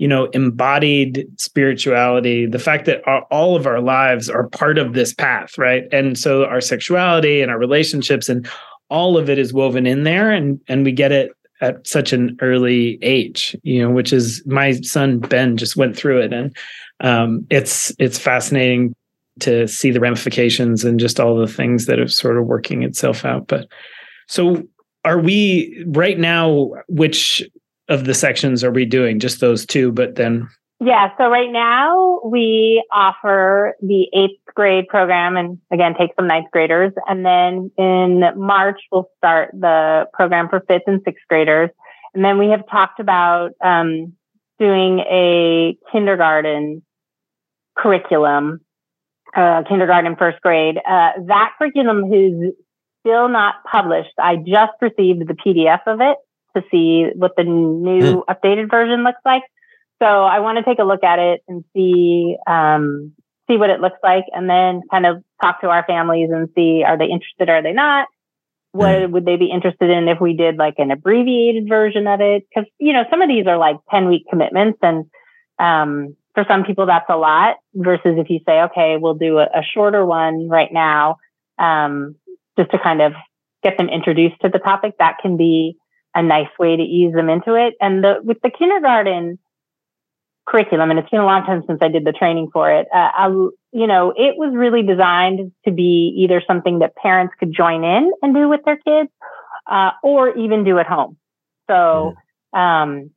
you 0.00 0.08
know 0.08 0.24
embodied 0.32 1.26
spirituality 1.36 2.46
the 2.46 2.58
fact 2.58 2.86
that 2.86 3.06
our, 3.06 3.22
all 3.30 3.54
of 3.54 3.66
our 3.66 3.80
lives 3.80 4.30
are 4.30 4.48
part 4.48 4.78
of 4.78 4.94
this 4.94 5.12
path 5.12 5.56
right? 5.58 5.84
And 5.92 6.18
so 6.18 6.46
our 6.46 6.60
sexuality 6.60 7.42
and 7.42 7.50
our 7.50 7.58
relationships 7.58 8.28
and 8.28 8.48
all 8.88 9.18
of 9.18 9.28
it 9.28 9.38
is 9.38 9.52
woven 9.52 9.86
in 9.86 10.02
there 10.04 10.30
and 10.30 10.58
and 10.68 10.84
we 10.84 10.90
get 10.90 11.12
it 11.12 11.32
at 11.60 11.86
such 11.86 12.14
an 12.14 12.36
early 12.40 12.98
age 13.02 13.54
you 13.62 13.80
know 13.80 13.90
which 13.90 14.12
is 14.12 14.42
my 14.46 14.72
son 14.80 15.18
ben 15.18 15.58
just 15.58 15.76
went 15.76 15.94
through 15.94 16.18
it 16.18 16.32
and 16.32 16.56
um, 17.02 17.46
it's 17.50 17.94
it's 17.98 18.18
fascinating 18.18 18.94
to 19.40 19.66
see 19.68 19.90
the 19.90 20.00
ramifications 20.00 20.84
and 20.84 20.98
just 20.98 21.20
all 21.20 21.36
the 21.36 21.46
things 21.46 21.86
that 21.86 21.98
are 21.98 22.08
sort 22.08 22.38
of 22.38 22.46
working 22.46 22.82
itself 22.82 23.24
out 23.24 23.46
but 23.46 23.68
so 24.28 24.62
are 25.04 25.18
we 25.18 25.84
right 25.88 26.18
now 26.18 26.70
which 26.88 27.42
of 27.90 28.04
the 28.04 28.14
sections 28.14 28.64
are 28.64 28.70
we 28.70 28.86
doing? 28.86 29.18
Just 29.18 29.40
those 29.40 29.66
two, 29.66 29.92
but 29.92 30.14
then. 30.14 30.48
Yeah. 30.82 31.10
So 31.18 31.28
right 31.28 31.50
now 31.50 32.20
we 32.24 32.82
offer 32.90 33.74
the 33.82 34.06
eighth 34.14 34.40
grade 34.54 34.88
program 34.88 35.36
and 35.36 35.58
again, 35.70 35.94
take 35.98 36.12
some 36.16 36.26
ninth 36.26 36.50
graders. 36.50 36.92
And 37.06 37.26
then 37.26 37.70
in 37.76 38.22
March, 38.36 38.80
we'll 38.90 39.10
start 39.18 39.50
the 39.52 40.06
program 40.14 40.48
for 40.48 40.60
fifth 40.66 40.84
and 40.86 41.02
sixth 41.04 41.24
graders. 41.28 41.68
And 42.14 42.24
then 42.24 42.38
we 42.38 42.48
have 42.48 42.62
talked 42.70 42.98
about, 42.98 43.50
um, 43.62 44.14
doing 44.58 45.00
a 45.00 45.76
kindergarten 45.92 46.82
curriculum, 47.76 48.60
uh, 49.36 49.62
kindergarten 49.68 50.16
first 50.16 50.40
grade. 50.40 50.78
Uh, 50.78 51.10
that 51.26 51.52
curriculum 51.58 52.12
is 52.12 52.54
still 53.00 53.28
not 53.28 53.56
published. 53.70 54.12
I 54.18 54.36
just 54.36 54.72
received 54.80 55.26
the 55.26 55.34
PDF 55.34 55.80
of 55.86 56.00
it 56.00 56.16
to 56.56 56.62
see 56.70 57.06
what 57.14 57.32
the 57.36 57.44
new 57.44 58.00
mm. 58.00 58.24
updated 58.28 58.70
version 58.70 59.04
looks 59.04 59.20
like. 59.24 59.42
So 60.02 60.06
I 60.06 60.40
want 60.40 60.58
to 60.58 60.64
take 60.64 60.78
a 60.78 60.84
look 60.84 61.04
at 61.04 61.18
it 61.18 61.42
and 61.46 61.64
see 61.74 62.36
um, 62.46 63.12
see 63.50 63.56
what 63.56 63.70
it 63.70 63.80
looks 63.80 63.98
like, 64.02 64.24
and 64.32 64.48
then 64.48 64.82
kind 64.90 65.06
of 65.06 65.22
talk 65.42 65.60
to 65.60 65.68
our 65.68 65.84
families 65.84 66.30
and 66.32 66.48
see 66.54 66.82
are 66.86 66.96
they 66.96 67.06
interested, 67.06 67.50
are 67.50 67.62
they 67.62 67.72
not? 67.72 68.08
What 68.72 68.96
mm. 68.96 69.10
would 69.10 69.24
they 69.24 69.36
be 69.36 69.50
interested 69.50 69.90
in 69.90 70.08
if 70.08 70.20
we 70.20 70.34
did 70.34 70.56
like 70.56 70.74
an 70.78 70.90
abbreviated 70.90 71.68
version 71.68 72.06
of 72.06 72.20
it? 72.20 72.44
Because 72.48 72.70
you 72.78 72.92
know 72.92 73.04
some 73.10 73.20
of 73.20 73.28
these 73.28 73.46
are 73.46 73.58
like 73.58 73.76
ten 73.90 74.08
week 74.08 74.24
commitments, 74.30 74.78
and 74.82 75.04
um, 75.58 76.16
for 76.34 76.44
some 76.48 76.64
people 76.64 76.86
that's 76.86 77.10
a 77.10 77.16
lot. 77.16 77.56
Versus 77.74 78.16
if 78.16 78.30
you 78.30 78.40
say, 78.46 78.62
okay, 78.62 78.96
we'll 78.98 79.14
do 79.14 79.38
a, 79.38 79.44
a 79.44 79.62
shorter 79.74 80.06
one 80.06 80.48
right 80.48 80.72
now, 80.72 81.16
um, 81.58 82.14
just 82.58 82.70
to 82.70 82.78
kind 82.78 83.02
of 83.02 83.12
get 83.62 83.76
them 83.76 83.88
introduced 83.88 84.40
to 84.40 84.48
the 84.48 84.58
topic, 84.58 84.94
that 84.98 85.18
can 85.20 85.36
be 85.36 85.76
a 86.14 86.22
nice 86.22 86.48
way 86.58 86.76
to 86.76 86.82
ease 86.82 87.14
them 87.14 87.28
into 87.28 87.54
it. 87.54 87.74
And 87.80 88.02
the, 88.02 88.16
with 88.22 88.38
the 88.42 88.50
kindergarten 88.50 89.38
curriculum, 90.46 90.90
and 90.90 90.98
it's 90.98 91.10
been 91.10 91.20
a 91.20 91.26
long 91.26 91.44
time 91.44 91.62
since 91.66 91.78
I 91.80 91.88
did 91.88 92.04
the 92.04 92.12
training 92.12 92.50
for 92.52 92.72
it, 92.72 92.88
uh, 92.92 93.10
I, 93.14 93.26
you 93.28 93.86
know, 93.86 94.10
it 94.10 94.36
was 94.36 94.52
really 94.54 94.82
designed 94.82 95.52
to 95.64 95.70
be 95.70 96.14
either 96.18 96.42
something 96.46 96.80
that 96.80 96.96
parents 96.96 97.34
could 97.38 97.52
join 97.52 97.84
in 97.84 98.10
and 98.22 98.34
do 98.34 98.48
with 98.48 98.64
their 98.64 98.76
kids, 98.76 99.10
uh, 99.70 99.92
or 100.02 100.36
even 100.36 100.64
do 100.64 100.78
at 100.78 100.86
home. 100.86 101.16
So, 101.70 102.14
um, 102.52 103.10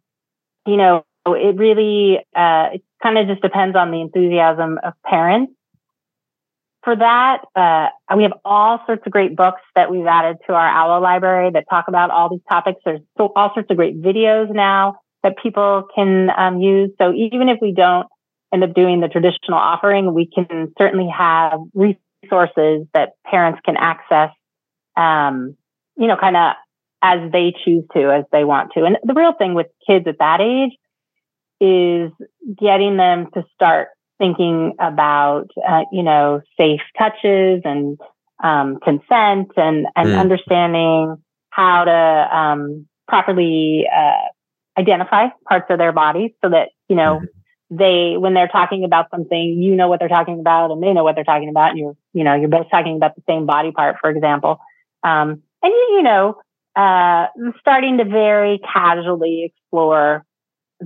you 0.67 0.77
know, 0.77 1.06
it 1.25 1.56
really, 1.58 2.19
uh, 2.36 2.69
it 2.73 2.84
kind 3.01 3.17
of 3.17 3.27
just 3.27 3.41
depends 3.41 3.75
on 3.75 3.89
the 3.89 4.01
enthusiasm 4.01 4.79
of 4.84 4.93
parents 5.03 5.53
for 6.83 6.95
that, 6.95 7.45
uh, 7.55 7.87
we 8.15 8.23
have 8.23 8.33
all 8.43 8.79
sorts 8.85 9.03
of 9.05 9.11
great 9.11 9.35
books 9.35 9.61
that 9.75 9.89
we've 9.89 10.05
added 10.05 10.37
to 10.47 10.53
our 10.53 10.67
OWL 10.67 11.01
library 11.01 11.51
that 11.51 11.65
talk 11.69 11.85
about 11.87 12.11
all 12.11 12.29
these 12.29 12.43
topics. 12.49 12.81
There's 12.83 13.01
all 13.17 13.51
sorts 13.53 13.69
of 13.69 13.77
great 13.77 14.01
videos 14.01 14.53
now 14.53 14.97
that 15.23 15.37
people 15.41 15.87
can 15.95 16.29
um, 16.35 16.59
use. 16.59 16.91
So 16.99 17.13
even 17.13 17.47
if 17.47 17.59
we 17.61 17.73
don't 17.73 18.07
end 18.53 18.63
up 18.63 18.73
doing 18.73 18.99
the 18.99 19.07
traditional 19.07 19.57
offering, 19.57 20.13
we 20.13 20.27
can 20.27 20.73
certainly 20.77 21.09
have 21.09 21.59
resources 21.73 22.85
that 22.93 23.13
parents 23.25 23.61
can 23.65 23.77
access, 23.77 24.31
um, 24.97 25.55
you 25.97 26.07
know, 26.07 26.17
kind 26.17 26.35
of 26.35 26.53
as 27.01 27.31
they 27.31 27.53
choose 27.63 27.85
to, 27.93 28.11
as 28.11 28.25
they 28.31 28.43
want 28.43 28.71
to. 28.73 28.83
And 28.83 28.97
the 29.03 29.13
real 29.13 29.33
thing 29.33 29.53
with 29.53 29.67
kids 29.87 30.05
at 30.07 30.19
that 30.19 30.41
age 30.41 30.73
is 31.59 32.11
getting 32.59 32.97
them 32.97 33.27
to 33.33 33.43
start 33.53 33.89
thinking 34.23 34.73
about, 34.79 35.49
uh, 35.67 35.83
you 35.91 36.01
know, 36.01 36.41
safe 36.57 36.79
touches 36.97 37.62
and 37.65 37.99
um, 38.41 38.79
consent 38.81 39.51
and, 39.57 39.86
and 39.97 40.09
mm. 40.09 40.17
understanding 40.17 41.17
how 41.49 41.83
to 41.83 42.38
um, 42.38 42.88
properly 43.05 43.86
uh, 43.93 44.79
identify 44.79 45.27
parts 45.45 45.65
of 45.69 45.77
their 45.77 45.91
body 45.91 46.36
so 46.41 46.49
that, 46.51 46.69
you 46.88 46.95
know, 46.95 47.19
mm. 47.19 47.27
they 47.69 48.17
when 48.17 48.33
they're 48.33 48.47
talking 48.47 48.86
about 48.86 49.07
something, 49.12 49.62
you 49.62 49.75
know 49.75 49.89
what 49.89 49.99
they're 49.99 50.07
talking 50.07 50.39
about, 50.39 50.71
and 50.71 50.81
they 50.81 50.93
know 50.93 51.03
what 51.03 51.15
they're 51.15 51.25
talking 51.25 51.49
about, 51.49 51.71
and 51.71 51.79
you're 51.79 51.97
you 52.13 52.23
know 52.23 52.33
you're 52.33 52.47
both 52.47 52.69
talking 52.71 52.95
about 52.95 53.15
the 53.15 53.23
same 53.27 53.45
body 53.45 53.71
part, 53.71 53.97
for 53.99 54.09
example. 54.09 54.59
Um, 55.03 55.43
and 55.62 55.73
you 55.73 55.88
you 55.97 56.03
know 56.03 56.38
uh, 56.75 57.27
starting 57.59 57.97
to 57.97 58.05
very 58.05 58.59
casually 58.59 59.51
explore 59.51 60.25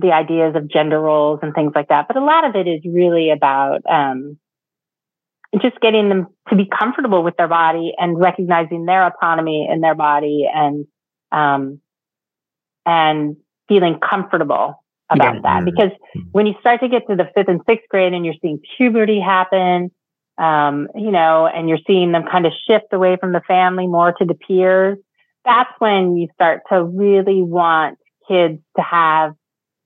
the 0.00 0.12
ideas 0.12 0.54
of 0.56 0.68
gender 0.68 1.00
roles 1.00 1.40
and 1.42 1.54
things 1.54 1.72
like 1.74 1.88
that. 1.88 2.08
But 2.08 2.16
a 2.16 2.24
lot 2.24 2.44
of 2.44 2.54
it 2.54 2.68
is 2.68 2.80
really 2.84 3.30
about 3.30 3.80
um, 3.88 4.38
just 5.60 5.80
getting 5.80 6.08
them 6.08 6.26
to 6.48 6.56
be 6.56 6.66
comfortable 6.66 7.22
with 7.22 7.36
their 7.36 7.48
body 7.48 7.94
and 7.96 8.18
recognizing 8.18 8.84
their 8.84 9.06
autonomy 9.06 9.68
in 9.70 9.80
their 9.80 9.94
body 9.94 10.46
and 10.52 10.86
um, 11.32 11.80
and 12.84 13.36
feeling 13.68 13.98
comfortable 13.98 14.82
about 15.10 15.34
yeah. 15.34 15.40
that. 15.42 15.64
Because 15.64 15.90
when 16.32 16.46
you 16.46 16.54
start 16.60 16.80
to 16.80 16.88
get 16.88 17.06
to 17.08 17.16
the 17.16 17.28
fifth 17.34 17.48
and 17.48 17.60
sixth 17.68 17.88
grade 17.88 18.12
and 18.12 18.24
you're 18.24 18.34
seeing 18.40 18.60
puberty 18.76 19.20
happen, 19.20 19.90
um, 20.38 20.88
you 20.94 21.10
know, 21.10 21.46
and 21.46 21.68
you're 21.68 21.78
seeing 21.86 22.12
them 22.12 22.24
kind 22.30 22.46
of 22.46 22.52
shift 22.66 22.86
away 22.92 23.16
from 23.20 23.32
the 23.32 23.42
family 23.46 23.86
more 23.86 24.12
to 24.12 24.24
the 24.24 24.34
peers, 24.34 24.98
that's 25.44 25.70
when 25.78 26.16
you 26.16 26.28
start 26.34 26.62
to 26.70 26.84
really 26.84 27.42
want 27.42 27.98
kids 28.28 28.60
to 28.76 28.82
have 28.82 29.34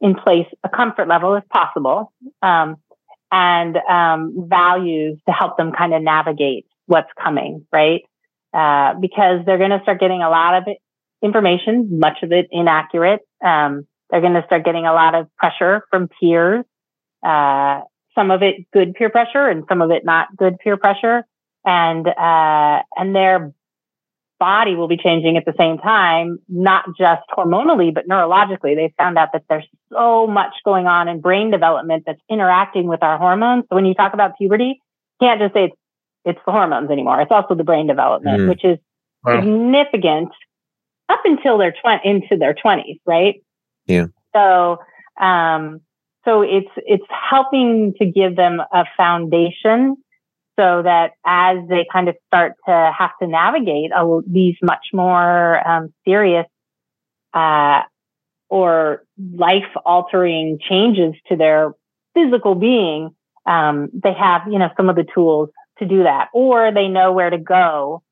in 0.02 0.16
place 0.16 0.46
a 0.64 0.68
comfort 0.68 1.08
level 1.08 1.34
if 1.36 1.48
possible 1.48 2.12
um, 2.42 2.76
and 3.30 3.76
um, 3.88 4.46
values 4.48 5.18
to 5.26 5.32
help 5.32 5.56
them 5.56 5.72
kind 5.72 5.94
of 5.94 6.02
navigate 6.02 6.66
what's 6.86 7.08
coming, 7.22 7.66
right? 7.72 8.02
Uh, 8.52 8.94
because 9.00 9.40
they're 9.46 9.58
going 9.58 9.70
to 9.70 9.80
start 9.82 10.00
getting 10.00 10.20
a 10.20 10.28
lot 10.28 10.54
of 10.58 10.64
information, 11.22 11.98
much 11.98 12.18
of 12.22 12.32
it 12.32 12.48
inaccurate. 12.50 13.20
Um, 13.42 13.86
they're 14.10 14.20
going 14.20 14.34
to 14.34 14.44
start 14.44 14.64
getting 14.64 14.86
a 14.86 14.92
lot 14.92 15.14
of 15.14 15.28
pressure 15.36 15.82
from 15.88 16.08
peers, 16.20 16.64
uh, 17.24 17.80
some 18.14 18.30
of 18.30 18.42
it 18.42 18.56
good 18.72 18.92
peer 18.94 19.08
pressure 19.08 19.48
and 19.48 19.64
some 19.68 19.80
of 19.80 19.90
it 19.90 20.04
not 20.04 20.36
good 20.36 20.58
peer 20.58 20.76
pressure. 20.76 21.24
And, 21.64 22.06
uh, 22.06 22.82
and 22.96 23.14
their 23.14 23.54
body 24.42 24.74
will 24.74 24.88
be 24.88 24.96
changing 24.96 25.36
at 25.36 25.44
the 25.44 25.54
same 25.56 25.78
time, 25.78 26.40
not 26.48 26.84
just 26.98 27.22
hormonally, 27.30 27.94
but 27.94 28.08
neurologically. 28.08 28.74
They 28.74 28.92
found 28.98 29.16
out 29.16 29.28
that 29.34 29.44
there's 29.48 29.68
so 29.92 30.26
much 30.26 30.54
going 30.64 30.88
on 30.88 31.06
in 31.06 31.20
brain 31.20 31.52
development 31.52 32.02
that's 32.06 32.20
interacting 32.28 32.88
with 32.88 33.04
our 33.04 33.18
hormones. 33.18 33.66
So 33.68 33.76
when 33.76 33.86
you 33.86 33.94
talk 33.94 34.14
about 34.14 34.36
puberty, 34.36 34.80
you 35.20 35.28
can't 35.28 35.40
just 35.40 35.54
say 35.54 35.66
it's, 35.66 35.76
it's 36.24 36.40
the 36.44 36.50
hormones 36.50 36.90
anymore. 36.90 37.20
It's 37.20 37.30
also 37.30 37.54
the 37.54 37.62
brain 37.62 37.86
development, 37.86 38.40
mm. 38.40 38.48
which 38.48 38.64
is 38.64 38.78
wow. 39.22 39.38
significant 39.38 40.30
up 41.08 41.20
until 41.24 41.56
their 41.56 41.70
tw- 41.70 42.04
into 42.04 42.36
their 42.36 42.54
twenties, 42.54 42.98
right? 43.06 43.36
Yeah. 43.86 44.06
So, 44.34 44.78
um, 45.20 45.82
so 46.24 46.42
it's 46.42 46.70
it's 46.78 47.06
helping 47.08 47.94
to 48.00 48.06
give 48.06 48.34
them 48.34 48.60
a 48.72 48.86
foundation 48.96 50.01
so 50.58 50.82
that 50.82 51.12
as 51.24 51.58
they 51.68 51.86
kind 51.90 52.08
of 52.08 52.16
start 52.26 52.54
to 52.66 52.92
have 52.96 53.10
to 53.20 53.26
navigate 53.26 53.90
uh, 53.92 54.20
these 54.26 54.56
much 54.62 54.86
more 54.92 55.66
um, 55.66 55.92
serious 56.06 56.46
uh, 57.32 57.80
or 58.48 59.04
life 59.34 59.68
altering 59.84 60.58
changes 60.68 61.14
to 61.28 61.36
their 61.36 61.72
physical 62.14 62.54
being, 62.54 63.10
um, 63.46 63.88
they 63.94 64.12
have 64.12 64.42
you 64.50 64.58
know 64.58 64.68
some 64.76 64.88
of 64.88 64.96
the 64.96 65.06
tools 65.14 65.48
to 65.78 65.86
do 65.86 66.02
that, 66.02 66.28
or 66.34 66.72
they 66.72 66.88
know 66.88 67.12
where 67.12 67.30
to 67.30 67.38
go 67.38 68.02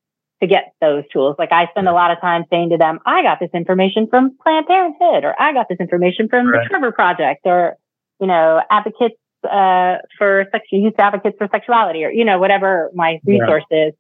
to 0.40 0.46
get 0.46 0.72
those 0.80 1.04
tools. 1.12 1.36
Like 1.38 1.52
I 1.52 1.66
spend 1.68 1.88
a 1.88 1.92
lot 1.92 2.10
of 2.10 2.20
time 2.20 2.44
saying 2.50 2.70
to 2.70 2.78
them, 2.78 2.98
I 3.04 3.22
got 3.22 3.40
this 3.40 3.50
information 3.52 4.06
from 4.08 4.36
Planned 4.42 4.66
Parenthood, 4.66 5.24
or 5.24 5.40
I 5.40 5.52
got 5.52 5.68
this 5.68 5.78
information 5.78 6.28
from 6.28 6.48
right. 6.48 6.64
the 6.64 6.68
Trevor 6.70 6.92
Project, 6.92 7.42
or, 7.44 7.76
you 8.20 8.26
know, 8.26 8.62
advocates 8.70 9.16
uh, 9.44 9.98
for 10.18 10.46
sex, 10.52 10.66
youth 10.70 10.94
advocates 10.98 11.36
for 11.38 11.48
sexuality, 11.52 12.04
or, 12.04 12.10
you 12.10 12.24
know, 12.24 12.38
whatever 12.38 12.90
my 12.94 13.20
resource 13.24 13.64
yeah. 13.70 13.88
is. 13.88 13.94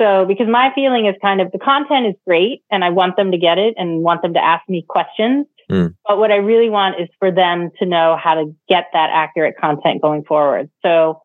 So, 0.00 0.24
because 0.26 0.48
my 0.48 0.72
feeling 0.74 1.06
is 1.06 1.14
kind 1.22 1.40
of 1.40 1.52
the 1.52 1.58
content 1.58 2.06
is 2.06 2.14
great 2.26 2.62
and 2.70 2.84
I 2.84 2.90
want 2.90 3.16
them 3.16 3.30
to 3.30 3.38
get 3.38 3.58
it 3.58 3.74
and 3.76 4.02
want 4.02 4.22
them 4.22 4.34
to 4.34 4.44
ask 4.44 4.68
me 4.68 4.84
questions. 4.88 5.46
Mm. 5.70 5.94
But 6.06 6.18
what 6.18 6.32
I 6.32 6.36
really 6.36 6.68
want 6.68 7.00
is 7.00 7.08
for 7.18 7.30
them 7.30 7.70
to 7.78 7.86
know 7.86 8.18
how 8.22 8.34
to 8.34 8.54
get 8.68 8.86
that 8.92 9.10
accurate 9.12 9.54
content 9.60 10.02
going 10.02 10.24
forward. 10.24 10.70
So, 10.82 11.22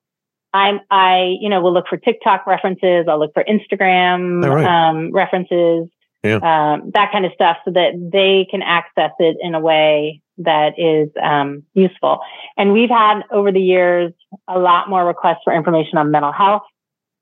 I'm, 0.52 0.80
I, 0.89 1.36
you 1.39 1.50
know, 1.50 1.62
will 1.62 1.74
look 1.74 1.86
for 1.88 1.98
TikTok 1.98 2.48
references. 2.48 3.06
I'll 3.08 3.19
look 3.19 3.34
for 3.34 3.43
Instagram 3.43 4.43
right. 4.43 4.65
um, 4.65 5.12
references, 5.12 5.89
yeah. 6.23 6.36
um, 6.36 6.91
that 6.93 7.12
kind 7.12 7.25
of 7.25 7.32
stuff 7.34 7.58
so 7.65 7.71
that 7.71 7.93
they 8.12 8.47
can 8.49 8.62
access 8.62 9.12
it 9.19 9.38
in 9.41 9.55
a 9.55 9.60
way 9.60 10.21
that 10.38 10.79
is 10.79 11.10
um, 11.21 11.63
useful. 11.73 12.19
And 12.58 12.73
we've 12.73 12.89
had 12.89 13.21
over 13.32 13.51
the 13.51 13.62
years 13.62 14.13
a 14.47 14.58
lot 14.58 14.89
more 14.89 15.05
requests 15.05 15.41
for 15.43 15.53
information 15.53 15.97
on 15.97 16.12
mental 16.12 16.32
health. 16.32 16.63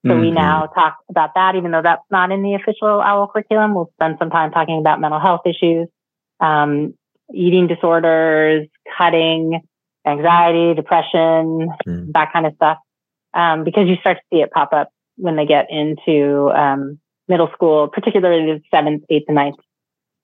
So 0.06 0.12
mm-hmm. 0.12 0.22
we 0.22 0.32
now 0.32 0.68
talk 0.68 0.98
about 1.10 1.32
that, 1.36 1.56
even 1.56 1.72
though 1.72 1.82
that's 1.82 2.04
not 2.12 2.32
in 2.32 2.44
the 2.44 2.54
official 2.54 3.02
OWL 3.02 3.28
curriculum. 3.28 3.74
We'll 3.74 3.92
spend 3.96 4.18
some 4.20 4.30
time 4.30 4.52
talking 4.52 4.78
about 4.80 5.02
mental 5.02 5.20
health 5.20 5.42
issues, 5.46 5.88
um, 6.40 6.94
eating 7.34 7.68
disorders, 7.68 8.68
cutting, 8.98 9.62
anxiety, 10.06 10.76
depression, 10.76 11.70
mm. 11.88 12.12
that 12.14 12.32
kind 12.32 12.46
of 12.46 12.54
stuff 12.56 12.78
um, 13.34 13.64
because 13.64 13.88
you 13.88 13.96
start 13.98 14.18
to 14.18 14.24
see 14.32 14.42
it 14.42 14.52
pop 14.52 14.74
up 14.74 14.90
when 15.16 15.36
they 15.36 15.46
get 15.46 15.68
into 15.70 16.50
um, 16.52 17.00
middle 17.28 17.50
school, 17.54 17.88
particularly 17.88 18.54
the 18.54 18.62
seventh, 18.72 19.04
eighth, 19.10 19.26
and 19.28 19.36
ninth 19.36 19.56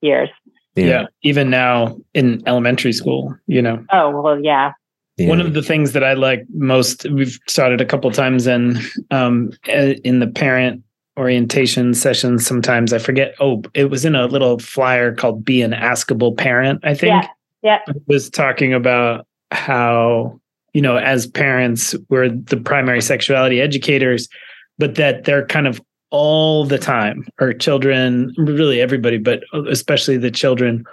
years. 0.00 0.28
Yeah. 0.74 0.84
yeah. 0.84 1.06
even 1.22 1.50
now 1.50 1.96
in 2.14 2.42
elementary 2.46 2.92
school, 2.92 3.36
you 3.46 3.62
know. 3.62 3.84
Oh 3.92 4.10
well, 4.10 4.42
yeah. 4.42 4.72
yeah. 5.16 5.28
One 5.28 5.40
of 5.40 5.54
the 5.54 5.62
things 5.62 5.92
that 5.92 6.02
I 6.02 6.14
like 6.14 6.44
most, 6.52 7.08
we've 7.10 7.38
started 7.46 7.80
a 7.80 7.84
couple 7.84 8.10
times 8.10 8.46
in 8.46 8.78
um, 9.10 9.52
in 9.68 10.18
the 10.18 10.26
parent 10.26 10.82
orientation 11.16 11.94
sessions. 11.94 12.44
Sometimes 12.44 12.92
I 12.92 12.98
forget. 12.98 13.34
Oh, 13.38 13.62
it 13.74 13.90
was 13.90 14.04
in 14.04 14.16
a 14.16 14.26
little 14.26 14.58
flyer 14.58 15.14
called 15.14 15.44
"Be 15.44 15.62
an 15.62 15.72
Askable 15.72 16.36
Parent." 16.36 16.80
I 16.82 16.94
think. 16.94 17.22
Yeah. 17.22 17.28
Yeah. 17.62 17.78
It 17.86 18.02
was 18.06 18.28
talking 18.28 18.74
about 18.74 19.26
how 19.52 20.40
you 20.74 20.82
know, 20.82 20.96
as 20.98 21.26
parents, 21.26 21.94
we're 22.10 22.28
the 22.28 22.56
primary 22.56 23.00
sexuality 23.00 23.60
educators, 23.60 24.28
but 24.76 24.96
that 24.96 25.24
they're 25.24 25.46
kind 25.46 25.66
of 25.66 25.80
all 26.14 26.64
the 26.64 26.78
time, 26.78 27.26
or 27.40 27.52
children, 27.52 28.32
really 28.38 28.80
everybody, 28.80 29.18
but 29.18 29.42
especially 29.68 30.16
the 30.16 30.30
children, 30.30 30.84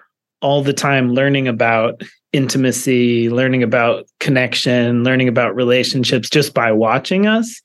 all 0.41 0.63
the 0.63 0.73
time 0.73 1.13
learning 1.13 1.47
about 1.47 2.01
intimacy, 2.33 3.29
learning 3.29 3.61
about 3.61 4.07
connection, 4.19 5.03
learning 5.03 5.27
about 5.27 5.55
relationships 5.55 6.27
just 6.27 6.55
by 6.55 6.71
watching 6.71 7.27
us. 7.27 7.61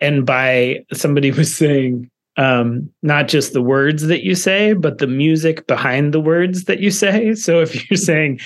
And 0.00 0.24
by 0.24 0.84
somebody 0.92 1.30
was 1.32 1.52
saying, 1.52 2.08
um, 2.36 2.88
not 3.02 3.26
just 3.26 3.52
the 3.52 3.62
words 3.62 4.06
that 4.06 4.22
you 4.22 4.36
say, 4.36 4.72
but 4.72 4.98
the 4.98 5.08
music 5.08 5.66
behind 5.66 6.14
the 6.14 6.20
words 6.20 6.66
that 6.66 6.78
you 6.78 6.92
say. 6.92 7.34
So 7.34 7.60
if 7.60 7.74
you're 7.90 7.96
saying, 7.96 8.38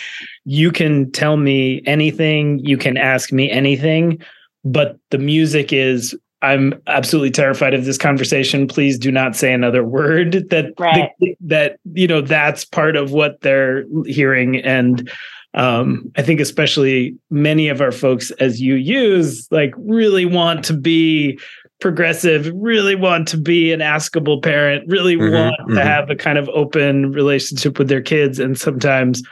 you 0.47 0.73
can 0.73 1.13
tell 1.13 1.37
me 1.37 1.83
anything, 1.85 2.61
you 2.61 2.79
can 2.79 2.97
ask 2.97 3.33
me 3.33 3.51
anything, 3.51 4.19
but 4.65 4.97
the 5.11 5.19
music 5.19 5.75
is, 5.75 6.19
I'm 6.43 6.75
absolutely 6.87 7.31
terrified 7.31 7.75
of 7.75 7.85
this 7.85 7.99
conversation. 7.99 8.69
Please 8.69 8.99
do 8.99 9.11
not 9.11 9.35
say 9.35 9.53
another 9.53 9.83
word. 9.85 10.49
That 10.51 10.73
right. 10.79 11.11
the, 11.21 11.37
that 11.41 11.79
you 11.95 12.07
know 12.07 12.21
that's 12.21 12.65
part 12.65 12.97
of 12.97 13.13
what 13.13 13.41
they're 13.41 13.85
hearing, 14.05 14.57
and 14.57 15.11
um, 15.55 16.13
I 16.17 16.23
think 16.23 16.41
especially 16.41 17.17
many 17.31 17.69
of 17.69 17.81
our 17.81 17.93
folks, 17.93 18.31
as 18.33 18.61
UUs, 18.61 19.49
like 19.51 19.73
really 19.79 20.27
want 20.27 20.65
to 20.67 20.75
be 20.75 21.39
progressive, 21.81 22.51
really 22.55 22.95
want 22.95 23.29
to 23.29 23.39
be 23.39 23.73
an 23.73 23.81
askable 23.81 24.43
parent, 24.43 24.87
really 24.89 25.17
mm-hmm, 25.17 25.35
want 25.35 25.57
mm-hmm. 25.61 25.75
to 25.75 25.83
have 25.83 26.11
a 26.11 26.17
kind 26.17 26.39
of 26.39 26.49
open 26.51 27.13
relationship 27.13 27.79
with 27.79 27.89
their 27.89 28.03
kids. 28.03 28.39
And 28.39 28.59
sometimes 28.59 29.23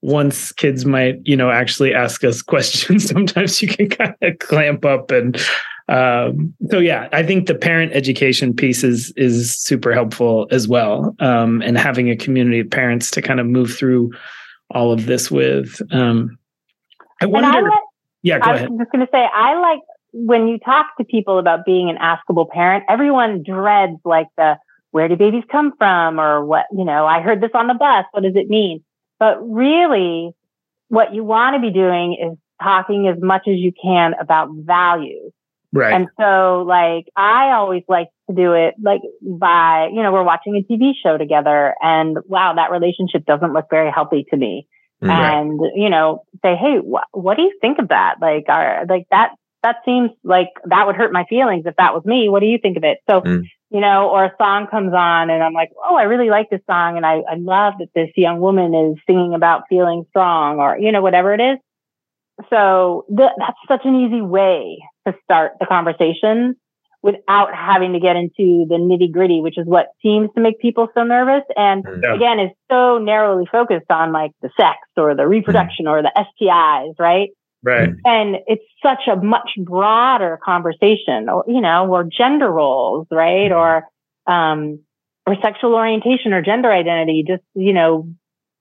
once 0.00 0.52
kids 0.52 0.84
might, 0.84 1.16
you 1.24 1.36
know, 1.36 1.50
actually 1.50 1.94
ask 1.94 2.24
us 2.24 2.42
questions, 2.42 3.08
sometimes 3.08 3.60
you 3.60 3.68
can 3.68 3.88
kind 3.90 4.14
of 4.22 4.38
clamp 4.38 4.84
up 4.84 5.10
and 5.10 5.40
um, 5.88 6.54
so 6.70 6.78
yeah, 6.78 7.08
I 7.12 7.22
think 7.22 7.46
the 7.46 7.54
parent 7.54 7.92
education 7.92 8.54
piece 8.54 8.82
is 8.82 9.12
is 9.16 9.56
super 9.58 9.92
helpful 9.92 10.46
as 10.50 10.66
well. 10.66 11.14
Um, 11.20 11.62
and 11.62 11.76
having 11.76 12.10
a 12.10 12.16
community 12.16 12.60
of 12.60 12.70
parents 12.70 13.10
to 13.12 13.22
kind 13.22 13.40
of 13.40 13.46
move 13.46 13.74
through 13.74 14.12
all 14.70 14.92
of 14.92 15.06
this 15.06 15.30
with. 15.30 15.80
Um, 15.92 16.38
I 17.20 17.26
wonder. 17.26 17.48
I 17.48 17.60
like, 17.60 17.80
yeah, 18.22 18.38
go 18.38 18.50
I 18.50 18.54
ahead. 18.54 18.70
was 18.70 18.78
just 18.80 18.92
going 18.92 19.06
to 19.06 19.10
say 19.12 19.28
I 19.34 19.58
like 19.58 19.80
when 20.12 20.46
you 20.46 20.58
talk 20.58 20.96
to 20.96 21.04
people 21.04 21.38
about 21.38 21.64
being 21.66 21.90
an 21.90 21.96
askable 21.96 22.48
parent, 22.48 22.84
everyone 22.88 23.42
dreads 23.42 23.98
like 24.04 24.28
the 24.36 24.56
where 24.92 25.08
do 25.08 25.16
babies 25.16 25.42
come 25.50 25.72
from 25.76 26.20
or 26.20 26.44
what, 26.44 26.66
you 26.70 26.84
know, 26.84 27.04
I 27.04 27.20
heard 27.20 27.40
this 27.40 27.50
on 27.52 27.66
the 27.66 27.74
bus. 27.74 28.04
What 28.12 28.22
does 28.22 28.36
it 28.36 28.48
mean? 28.48 28.84
But 29.18 29.38
really, 29.42 30.30
what 30.86 31.12
you 31.12 31.24
want 31.24 31.56
to 31.56 31.60
be 31.60 31.72
doing 31.72 32.14
is 32.14 32.38
talking 32.62 33.08
as 33.08 33.20
much 33.20 33.48
as 33.48 33.56
you 33.56 33.72
can 33.82 34.14
about 34.20 34.50
values. 34.52 35.32
Right. 35.74 35.92
And 35.94 36.08
so, 36.20 36.64
like, 36.66 37.06
I 37.16 37.50
always 37.52 37.82
like 37.88 38.08
to 38.30 38.36
do 38.36 38.52
it 38.52 38.74
like 38.82 39.02
by, 39.20 39.88
you 39.92 40.02
know, 40.02 40.12
we're 40.12 40.22
watching 40.22 40.56
a 40.56 40.62
TV 40.72 40.92
show 41.02 41.18
together 41.18 41.74
and 41.82 42.16
wow, 42.26 42.54
that 42.54 42.70
relationship 42.70 43.26
doesn't 43.26 43.52
look 43.52 43.66
very 43.70 43.90
healthy 43.90 44.24
to 44.30 44.36
me. 44.36 44.66
and 45.10 45.60
you 45.74 45.90
know 45.90 46.22
say 46.42 46.54
hey 46.56 46.78
wh- 46.78 47.14
what 47.14 47.36
do 47.36 47.42
you 47.42 47.52
think 47.60 47.78
of 47.78 47.88
that 47.88 48.14
like 48.22 48.44
are 48.48 48.86
like 48.88 49.06
that 49.10 49.32
that 49.62 49.76
seems 49.84 50.10
like 50.22 50.48
that 50.64 50.86
would 50.86 50.96
hurt 50.96 51.12
my 51.12 51.24
feelings 51.28 51.64
if 51.66 51.74
that 51.76 51.92
was 51.92 52.04
me 52.06 52.28
what 52.30 52.40
do 52.40 52.46
you 52.46 52.58
think 52.58 52.76
of 52.78 52.84
it 52.84 52.98
so 53.10 53.20
Mm. 53.20 53.42
you 53.70 53.80
know 53.80 54.08
or 54.08 54.24
a 54.24 54.32
song 54.38 54.66
comes 54.70 54.94
on 54.94 55.28
and 55.30 55.42
i'm 55.42 55.52
like 55.52 55.70
oh 55.84 55.94
i 55.96 56.04
really 56.04 56.30
like 56.30 56.48
this 56.48 56.60
song 56.70 56.96
and 56.96 57.04
i, 57.04 57.16
I 57.28 57.34
love 57.36 57.74
that 57.80 57.88
this 57.94 58.10
young 58.16 58.40
woman 58.40 58.72
is 58.74 58.96
singing 59.06 59.34
about 59.34 59.64
feeling 59.68 60.06
strong 60.10 60.58
or 60.58 60.78
you 60.78 60.90
know 60.92 61.02
whatever 61.02 61.34
it 61.34 61.40
is 61.40 61.58
so 62.50 63.04
th- 63.08 63.30
that's 63.38 63.58
such 63.68 63.84
an 63.84 63.94
easy 63.94 64.20
way 64.20 64.78
to 65.06 65.14
start 65.24 65.52
the 65.60 65.66
conversation 65.66 66.56
without 67.02 67.54
having 67.54 67.92
to 67.92 68.00
get 68.00 68.16
into 68.16 68.64
the 68.68 68.76
nitty 68.80 69.12
gritty, 69.12 69.40
which 69.42 69.58
is 69.58 69.66
what 69.66 69.88
seems 70.02 70.30
to 70.34 70.40
make 70.40 70.58
people 70.58 70.88
so 70.94 71.04
nervous. 71.04 71.42
And 71.54 71.84
Mm. 71.84 72.02
Yeah. 72.02 72.14
again, 72.14 72.40
is 72.40 72.50
so 72.70 72.98
narrowly 72.98 73.44
focused 73.46 73.90
on 73.90 74.10
like 74.12 74.32
the 74.40 74.50
sex 74.56 74.78
or 74.96 75.14
the 75.14 75.26
reproduction 75.28 75.86
or 75.86 76.00
the 76.02 76.10
STIs, 76.16 76.94
right? 76.98 77.28
Right. 77.62 77.90
And 78.06 78.38
it's 78.46 78.64
such 78.82 79.06
a 79.06 79.16
much 79.16 79.50
broader 79.58 80.38
conversation, 80.42 81.28
or 81.28 81.44
you 81.46 81.60
know, 81.60 81.86
or 81.90 82.04
gender 82.04 82.50
roles, 82.50 83.06
right? 83.10 83.52
Or 83.52 83.84
um, 84.26 84.80
or 85.26 85.36
sexual 85.42 85.74
orientation 85.74 86.32
or 86.32 86.42
gender 86.42 86.70
identity. 86.72 87.22
Just 87.26 87.42
you 87.54 87.72
know, 87.72 88.08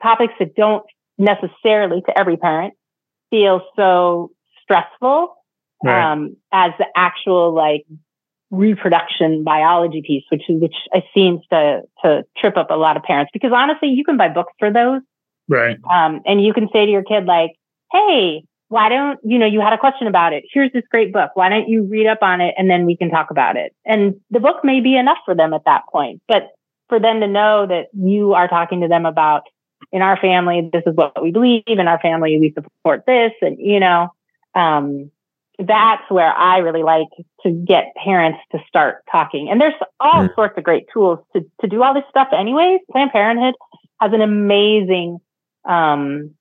topics 0.01 0.33
that 0.39 0.55
don't 0.55 0.83
necessarily 1.17 2.01
to 2.01 2.17
every 2.17 2.37
parent 2.37 2.73
feel 3.33 3.61
so 3.75 4.29
stressful 4.61 5.35
Right. 5.83 6.11
um, 6.13 6.37
as 6.53 6.71
the 6.79 6.85
actual 6.95 7.51
like 7.53 7.83
reproduction 8.51 9.43
biology 9.43 10.01
piece, 10.01 10.23
which 10.31 10.43
which 10.47 10.75
seems 11.13 11.41
to 11.51 11.81
to 12.03 12.23
trip 12.37 12.55
up 12.55 12.69
a 12.69 12.75
lot 12.75 12.95
of 12.95 13.03
parents. 13.03 13.31
Because 13.33 13.51
honestly, 13.53 13.89
you 13.89 14.05
can 14.05 14.15
buy 14.15 14.29
books 14.29 14.53
for 14.59 14.71
those, 14.71 15.01
Right. 15.49 15.77
um, 15.91 16.21
and 16.25 16.41
you 16.41 16.53
can 16.53 16.69
say 16.71 16.85
to 16.85 16.91
your 16.91 17.03
kid 17.03 17.25
like, 17.25 17.51
"Hey, 17.91 18.43
why 18.69 18.87
don't 18.87 19.19
you 19.25 19.37
know 19.37 19.45
you 19.45 19.59
had 19.59 19.73
a 19.73 19.77
question 19.77 20.07
about 20.07 20.31
it? 20.31 20.45
Here's 20.53 20.71
this 20.71 20.85
great 20.89 21.11
book. 21.11 21.31
Why 21.33 21.49
don't 21.49 21.67
you 21.67 21.83
read 21.83 22.07
up 22.07 22.19
on 22.21 22.39
it 22.39 22.55
and 22.57 22.69
then 22.69 22.85
we 22.85 22.95
can 22.95 23.09
talk 23.09 23.29
about 23.29 23.57
it?" 23.57 23.73
And 23.85 24.15
the 24.29 24.39
book 24.39 24.63
may 24.63 24.79
be 24.79 24.95
enough 24.95 25.19
for 25.25 25.35
them 25.35 25.53
at 25.53 25.65
that 25.65 25.83
point, 25.91 26.21
but 26.29 26.51
for 26.87 26.99
them 26.99 27.19
to 27.19 27.27
know 27.27 27.65
that 27.65 27.87
you 27.93 28.33
are 28.35 28.47
talking 28.47 28.79
to 28.81 28.87
them 28.87 29.05
about 29.05 29.43
in 29.91 30.01
our 30.01 30.17
family, 30.17 30.69
this 30.71 30.83
is 30.85 30.95
what 30.95 31.21
we 31.21 31.31
believe. 31.31 31.63
In 31.67 31.87
our 31.87 31.99
family, 31.99 32.37
we 32.39 32.51
support 32.53 33.03
this, 33.05 33.31
and 33.41 33.57
you 33.59 33.79
know, 33.79 34.09
um, 34.55 35.11
that's 35.59 36.03
where 36.09 36.33
I 36.33 36.57
really 36.59 36.83
like 36.83 37.07
to 37.43 37.51
get 37.51 37.93
parents 38.03 38.39
to 38.51 38.59
start 38.67 39.03
talking. 39.11 39.49
And 39.49 39.61
there's 39.61 39.73
all 39.99 40.23
Mm. 40.23 40.35
sorts 40.35 40.57
of 40.57 40.63
great 40.63 40.85
tools 40.93 41.19
to 41.35 41.45
to 41.61 41.67
do 41.67 41.83
all 41.83 41.93
this 41.93 42.03
stuff. 42.09 42.29
Anyways, 42.31 42.79
Planned 42.91 43.11
Parenthood 43.11 43.55
has 43.99 44.11
an 44.13 44.21
amazing 44.21 45.19
um, 45.65 46.31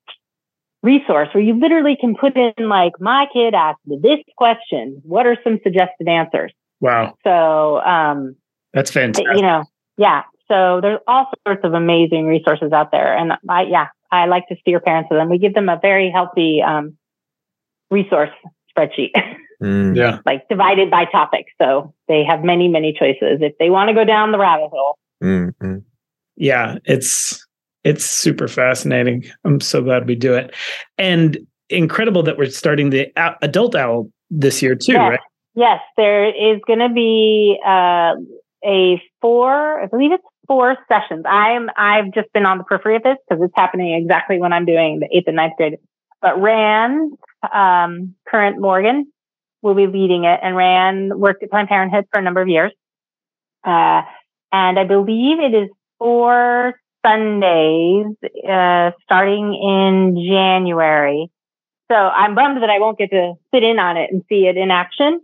resource 0.81 1.29
where 1.33 1.43
you 1.43 1.53
literally 1.57 1.95
can 1.95 2.15
put 2.15 2.35
in 2.35 2.53
like, 2.59 2.93
my 2.99 3.27
kid 3.31 3.53
asked 3.53 3.79
this 3.85 4.19
question. 4.35 5.01
What 5.03 5.25
are 5.25 5.37
some 5.43 5.59
suggested 5.63 6.07
answers? 6.07 6.51
Wow. 6.81 7.15
So 7.23 7.79
um, 7.81 8.35
That's 8.73 8.91
fantastic. 8.91 9.25
you 9.35 9.41
know, 9.41 9.63
yeah. 9.97 10.23
So 10.47 10.79
there's 10.81 10.99
all 11.07 11.27
sorts 11.47 11.61
of 11.63 11.73
amazing 11.73 12.25
resources 12.25 12.71
out 12.71 12.91
there, 12.91 13.15
and 13.15 13.33
I, 13.49 13.63
yeah, 13.63 13.87
I 14.11 14.25
like 14.25 14.47
to 14.49 14.55
steer 14.59 14.79
parents 14.79 15.09
to 15.09 15.15
them. 15.15 15.29
We 15.29 15.37
give 15.37 15.53
them 15.53 15.69
a 15.69 15.79
very 15.81 16.11
healthy 16.11 16.61
um, 16.61 16.97
resource 17.89 18.31
spreadsheet, 18.75 19.11
Mm. 19.61 19.95
Yeah. 19.95 20.19
like 20.25 20.47
divided 20.49 20.91
by 20.91 21.05
topic, 21.05 21.45
so 21.61 21.93
they 22.07 22.23
have 22.27 22.43
many, 22.43 22.67
many 22.67 22.91
choices 22.91 23.39
if 23.41 23.53
they 23.59 23.69
want 23.69 23.87
to 23.89 23.93
go 23.93 24.03
down 24.03 24.31
the 24.31 24.37
rabbit 24.37 24.69
hole. 24.71 24.97
Mm, 25.23 25.53
mm. 25.61 25.83
Yeah. 26.35 26.77
It's 26.85 27.45
it's 27.83 28.05
super 28.05 28.47
fascinating. 28.47 29.23
I'm 29.45 29.61
so 29.61 29.81
glad 29.81 30.07
we 30.07 30.15
do 30.15 30.33
it. 30.33 30.53
And 30.97 31.37
incredible 31.69 32.23
that 32.23 32.37
we're 32.37 32.49
starting 32.49 32.89
the 32.89 33.07
adult 33.41 33.75
owl 33.75 34.09
this 34.29 34.61
year 34.61 34.75
too, 34.75 34.93
Yeah. 34.93 35.09
right? 35.09 35.19
Yes, 35.55 35.79
there 35.97 36.27
is 36.27 36.59
going 36.65 36.79
to 36.79 36.89
be 36.89 37.59
uh, 37.65 38.13
a 38.65 39.01
four, 39.21 39.81
I 39.81 39.85
believe 39.85 40.11
it's 40.11 40.23
four 40.47 40.77
sessions. 40.87 41.25
I'm 41.27 41.69
I've 41.77 42.13
just 42.13 42.31
been 42.33 42.45
on 42.45 42.57
the 42.57 42.63
periphery 42.63 42.95
of 42.97 43.03
this 43.03 43.17
because 43.27 43.43
it's 43.43 43.53
happening 43.55 43.93
exactly 43.93 44.39
when 44.39 44.53
I'm 44.53 44.65
doing 44.65 44.99
the 44.99 45.07
eighth 45.15 45.27
and 45.27 45.35
ninth 45.35 45.53
grade. 45.57 45.77
But 46.21 46.41
Rand, 46.41 47.17
um, 47.53 48.15
current 48.27 48.59
Morgan, 48.59 49.11
will 49.61 49.75
be 49.75 49.87
leading 49.87 50.23
it, 50.25 50.39
and 50.41 50.55
Rand 50.55 51.13
worked 51.15 51.43
at 51.43 51.49
Planned 51.49 51.69
Parenthood 51.69 52.05
for 52.11 52.19
a 52.19 52.23
number 52.23 52.41
of 52.41 52.47
years. 52.47 52.71
Uh, 53.63 54.01
and 54.51 54.77
I 54.77 54.83
believe 54.83 55.39
it 55.39 55.53
is 55.53 55.69
four 55.99 56.79
Sundays, 57.05 58.05
uh, 58.47 58.91
starting 59.03 59.53
in 59.53 60.15
January. 60.29 61.29
So 61.91 61.95
I'm 61.95 62.35
bummed 62.35 62.61
that 62.63 62.69
I 62.69 62.79
won't 62.79 62.97
get 62.97 63.11
to 63.11 63.33
sit 63.53 63.63
in 63.63 63.79
on 63.79 63.97
it 63.97 64.09
and 64.11 64.23
see 64.29 64.47
it 64.47 64.57
in 64.57 64.71
action. 64.71 65.21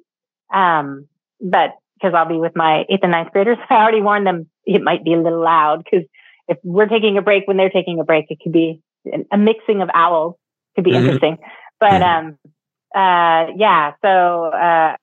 Um, 0.53 1.08
but 1.41 1.75
because 1.95 2.13
I'll 2.13 2.27
be 2.27 2.38
with 2.38 2.55
my 2.55 2.86
eighth 2.89 3.03
and 3.03 3.12
ninth 3.12 3.32
graders, 3.32 3.58
I 3.69 3.75
already 3.75 4.01
warned 4.01 4.27
them 4.27 4.49
it 4.75 4.82
might 4.84 5.03
be 5.03 5.13
a 5.13 5.21
little 5.21 5.41
loud 5.43 5.84
because 5.84 6.05
if 6.47 6.58
we're 6.63 6.88
taking 6.88 7.17
a 7.17 7.21
break 7.21 7.47
when 7.47 7.58
they're 7.58 7.69
taking 7.69 7.99
a 7.99 8.03
break, 8.03 8.25
it 8.29 8.39
could 8.41 8.51
be 8.51 8.82
a 9.32 9.38
mixing 9.38 9.82
of 9.82 9.89
owls 9.93 10.36
could 10.75 10.84
be 10.84 10.91
Mhm. 10.91 10.99
interesting. 10.99 11.38
But 11.79 12.01
um, 12.01 12.38
uh, 12.95 13.47
yeah, 13.55 13.93
so 14.01 14.45
uh, 14.45 14.95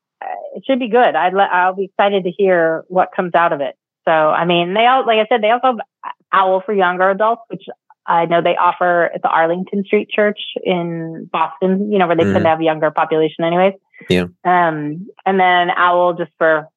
it 0.54 0.64
should 0.66 0.78
be 0.78 0.88
good. 0.88 1.14
I'd 1.14 1.34
le- 1.34 1.50
I'll 1.52 1.74
be 1.74 1.84
excited 1.86 2.24
to 2.24 2.30
hear 2.30 2.84
what 2.88 3.10
comes 3.14 3.34
out 3.34 3.52
of 3.52 3.60
it. 3.60 3.74
So 4.06 4.12
I 4.12 4.44
mean, 4.44 4.74
they 4.74 4.86
all 4.86 5.04
like 5.06 5.18
I 5.18 5.26
said, 5.28 5.42
they 5.42 5.50
also 5.50 5.66
have 5.68 6.12
Owl 6.32 6.62
for 6.64 6.72
younger 6.74 7.08
adults, 7.10 7.42
which 7.48 7.64
I 8.06 8.26
know 8.26 8.40
they 8.42 8.56
offer 8.56 9.10
at 9.14 9.22
the 9.22 9.28
Arlington 9.28 9.84
Street 9.84 10.08
Church 10.10 10.40
in 10.62 11.28
Boston. 11.32 11.90
You 11.90 11.98
know, 11.98 12.06
where 12.06 12.16
they 12.16 12.22
tend 12.24 12.36
Mhm. 12.36 12.42
to 12.42 12.48
have 12.48 12.62
younger 12.62 12.90
population, 12.90 13.44
anyways. 13.44 13.74
Yeah. 14.10 14.26
Um, 14.44 15.08
and 15.24 15.40
then 15.40 15.70
Owl 15.70 16.14
just 16.14 16.30
for 16.38 16.68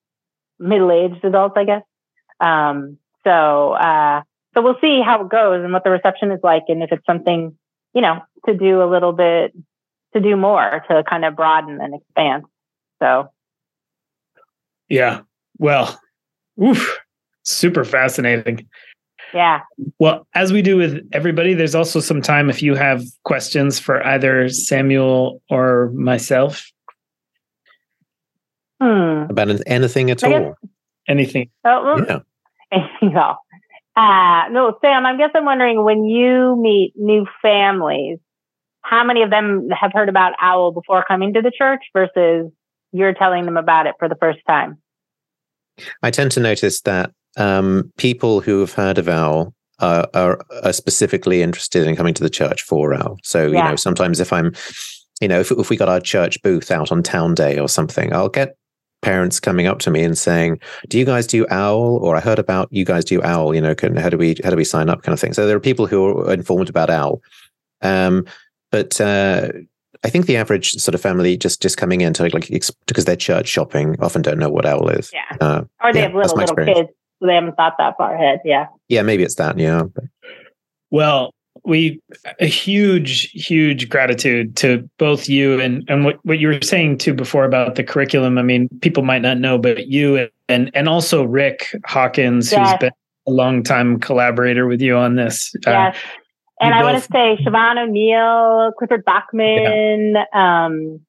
middle-aged 0.60 1.24
adults, 1.24 1.56
I 1.58 1.66
guess. 1.66 1.84
Um, 2.40 2.98
so 3.24 3.74
uh, 3.74 4.22
so 4.54 4.62
we'll 4.62 4.80
see 4.82 5.02
how 5.02 5.24
it 5.24 5.30
goes 5.30 5.64
and 5.64 5.74
what 5.74 5.84
the 5.84 5.90
reception 5.92 6.32
is 6.32 6.40
like, 6.44 6.64
and 6.70 6.82
if 6.84 6.92
it's 6.92 7.06
something 7.06 7.58
you 7.94 8.02
know 8.02 8.22
to 8.46 8.56
do 8.56 8.82
a 8.82 8.90
little 8.90 9.12
bit 9.14 9.54
to 10.14 10.20
do 10.20 10.36
more 10.36 10.84
to 10.90 11.04
kind 11.10 11.26
of 11.26 11.36
broaden 11.36 11.80
and 11.82 11.94
expand. 11.96 12.44
So 13.02 13.30
Yeah. 14.88 15.22
Well, 15.60 16.00
oof, 16.64 17.00
super 17.44 17.84
fascinating. 17.84 18.68
yeah, 19.34 19.60
Well, 20.00 20.26
as 20.34 20.52
we 20.52 20.62
do 20.64 20.78
with 20.78 21.08
everybody, 21.12 21.54
there's 21.54 21.76
also 21.76 22.00
some 22.00 22.22
time 22.22 22.50
if 22.50 22.64
you 22.64 22.74
have 22.76 23.04
questions 23.24 23.78
for 23.80 24.02
either 24.06 24.50
Samuel 24.50 25.42
or 25.50 25.92
myself. 25.94 26.72
hmm. 28.82 29.26
About 29.30 29.50
anything 29.68 30.10
at 30.12 30.24
I 30.24 30.30
guess- 30.30 30.42
all. 30.64 30.69
Anything. 31.10 31.50
Oh, 31.66 31.84
well, 31.84 32.06
Yeah. 32.08 32.20
anything 32.72 33.18
else. 33.18 33.38
Uh, 33.96 34.48
no, 34.52 34.78
Sam, 34.82 35.06
I 35.06 35.18
guess 35.18 35.32
I'm 35.36 35.44
wondering 35.44 35.84
when 35.84 36.06
you 36.06 36.56
meet 36.56 36.94
new 36.96 37.26
families, 37.42 38.20
how 38.82 39.04
many 39.04 39.24
of 39.24 39.30
them 39.30 39.70
have 39.72 39.92
heard 39.94 40.08
about 40.08 40.34
OWL 40.42 40.72
before 40.72 41.04
coming 41.06 41.34
to 41.34 41.42
the 41.42 41.52
church 41.52 41.82
versus 41.92 42.50
you're 42.94 43.14
telling 43.14 43.46
them 43.46 43.58
about 43.58 43.88
it 43.88 43.96
for 44.00 44.08
the 44.08 44.16
first 44.16 44.40
time? 44.48 44.78
I 46.02 46.12
tend 46.12 46.32
to 46.34 46.40
notice 46.40 46.82
that 46.82 47.12
um, 47.38 47.92
people 47.98 48.40
who 48.42 48.60
have 48.62 48.74
heard 48.74 48.98
of 48.98 49.10
OWL 49.10 49.54
are, 49.80 50.08
are, 50.14 50.40
are 50.64 50.74
specifically 50.74 51.42
interested 51.42 51.88
in 51.88 51.96
coming 51.96 52.14
to 52.14 52.24
the 52.24 52.30
church 52.30 52.62
for 52.62 52.94
OWL. 52.94 53.18
So, 53.24 53.48
you 53.48 53.54
know, 53.54 53.76
sometimes 53.76 54.20
if 54.20 54.32
I'm, 54.32 54.54
you 55.20 55.28
know, 55.28 55.40
if, 55.40 55.52
if 55.52 55.70
we 55.70 55.78
got 55.78 55.90
our 55.90 56.00
church 56.00 56.42
booth 56.42 56.72
out 56.72 56.92
on 56.92 57.04
Town 57.04 57.34
Day 57.34 57.60
or 57.60 57.68
something, 57.68 58.14
I'll 58.14 58.30
get 58.30 58.56
parents 59.02 59.40
coming 59.40 59.66
up 59.68 59.80
to 59.80 59.92
me 59.92 60.04
and 60.04 60.18
saying, 60.18 60.60
"Do 60.88 60.98
you 61.00 61.06
guys 61.06 61.26
do 61.28 61.46
OWL?" 61.48 62.00
Or 62.02 62.16
I 62.16 62.20
heard 62.20 62.40
about 62.40 62.68
you 62.72 62.86
guys 62.86 63.06
do 63.06 63.22
OWL. 63.22 63.54
You 63.56 63.62
know, 63.62 63.76
can 63.76 63.96
how 63.96 64.10
do 64.10 64.18
we 64.18 64.36
how 64.44 64.50
do 64.50 64.56
we 64.56 64.64
sign 64.66 64.90
up? 64.90 65.04
Kind 65.04 65.14
of 65.14 65.20
thing. 65.20 65.34
So 65.34 65.48
there 65.48 65.56
are 65.56 65.60
people 65.62 65.88
who 65.88 66.20
are 66.28 66.34
informed 66.34 66.70
about 66.70 66.90
OWL, 66.90 67.22
um, 67.82 68.26
but 68.72 69.00
uh, 69.02 69.50
I 70.04 70.10
think 70.10 70.26
the 70.28 70.38
average 70.38 70.72
sort 70.72 70.96
of 70.96 71.02
family 71.02 71.38
just 71.38 71.62
just 71.62 71.78
coming 71.78 72.02
in 72.02 72.14
to 72.14 72.24
like 72.30 72.52
ex- 72.52 72.72
because 72.88 73.06
they're 73.06 73.16
church 73.16 73.48
shopping 73.48 73.96
often 74.00 74.22
don't 74.22 74.40
know 74.40 74.50
what 74.50 74.66
OWL 74.66 74.90
is. 74.90 75.12
Yeah. 75.14 75.38
Uh, 75.42 75.62
Or 75.84 75.92
they 75.94 76.00
Yeah, 76.00 76.06
have 76.08 76.16
little, 76.16 76.36
little 76.38 76.42
experience. 76.56 76.78
kids, 76.80 76.90
so 77.20 77.28
they 77.28 77.36
haven't 77.36 77.56
thought 77.56 77.76
that 77.80 77.98
far 77.98 78.16
ahead. 78.16 78.40
Yeah. 78.46 78.68
yeah, 78.88 79.02
maybe 79.02 79.24
it's 79.24 79.36
that. 79.36 79.58
Yeah, 79.58 79.84
but, 79.94 80.04
Well, 80.92 81.34
we 81.64 82.02
a 82.40 82.46
huge, 82.46 83.32
huge 83.32 83.90
gratitude 83.90 84.56
to 84.58 84.90
both 84.98 85.30
you 85.30 85.60
and 85.60 85.84
and 85.90 86.06
what, 86.06 86.24
what 86.26 86.40
you 86.40 86.48
were 86.48 86.62
saying 86.62 86.98
too 86.98 87.14
before 87.14 87.46
about 87.46 87.76
the 87.76 87.84
curriculum. 87.84 88.38
I 88.38 88.44
mean, 88.44 88.70
people 88.82 89.04
might 89.04 89.22
not 89.22 89.38
know, 89.38 89.58
but 89.58 89.88
you 89.88 90.30
and 90.48 90.72
and 90.74 90.90
also 90.90 91.24
Rick 91.24 91.76
Hawkins, 91.86 92.52
Yes. 92.52 92.72
who's 92.72 92.80
been 92.80 92.92
a 93.28 93.32
long 93.32 93.64
time 93.64 94.00
collaborator 94.00 94.68
with 94.68 94.82
you 94.82 94.96
on 94.96 95.16
this. 95.16 95.54
Uh, 95.68 95.72
Yes. 95.72 95.98
And 96.62 96.76
you 96.76 96.82
I 96.82 96.84
want 96.84 97.02
to 97.02 97.10
say 97.10 97.38
Siobhan 97.42 97.82
O'Neill, 97.82 98.74
Clifford 98.78 99.06
Bachman, 99.06 100.16
um, 100.34 101.00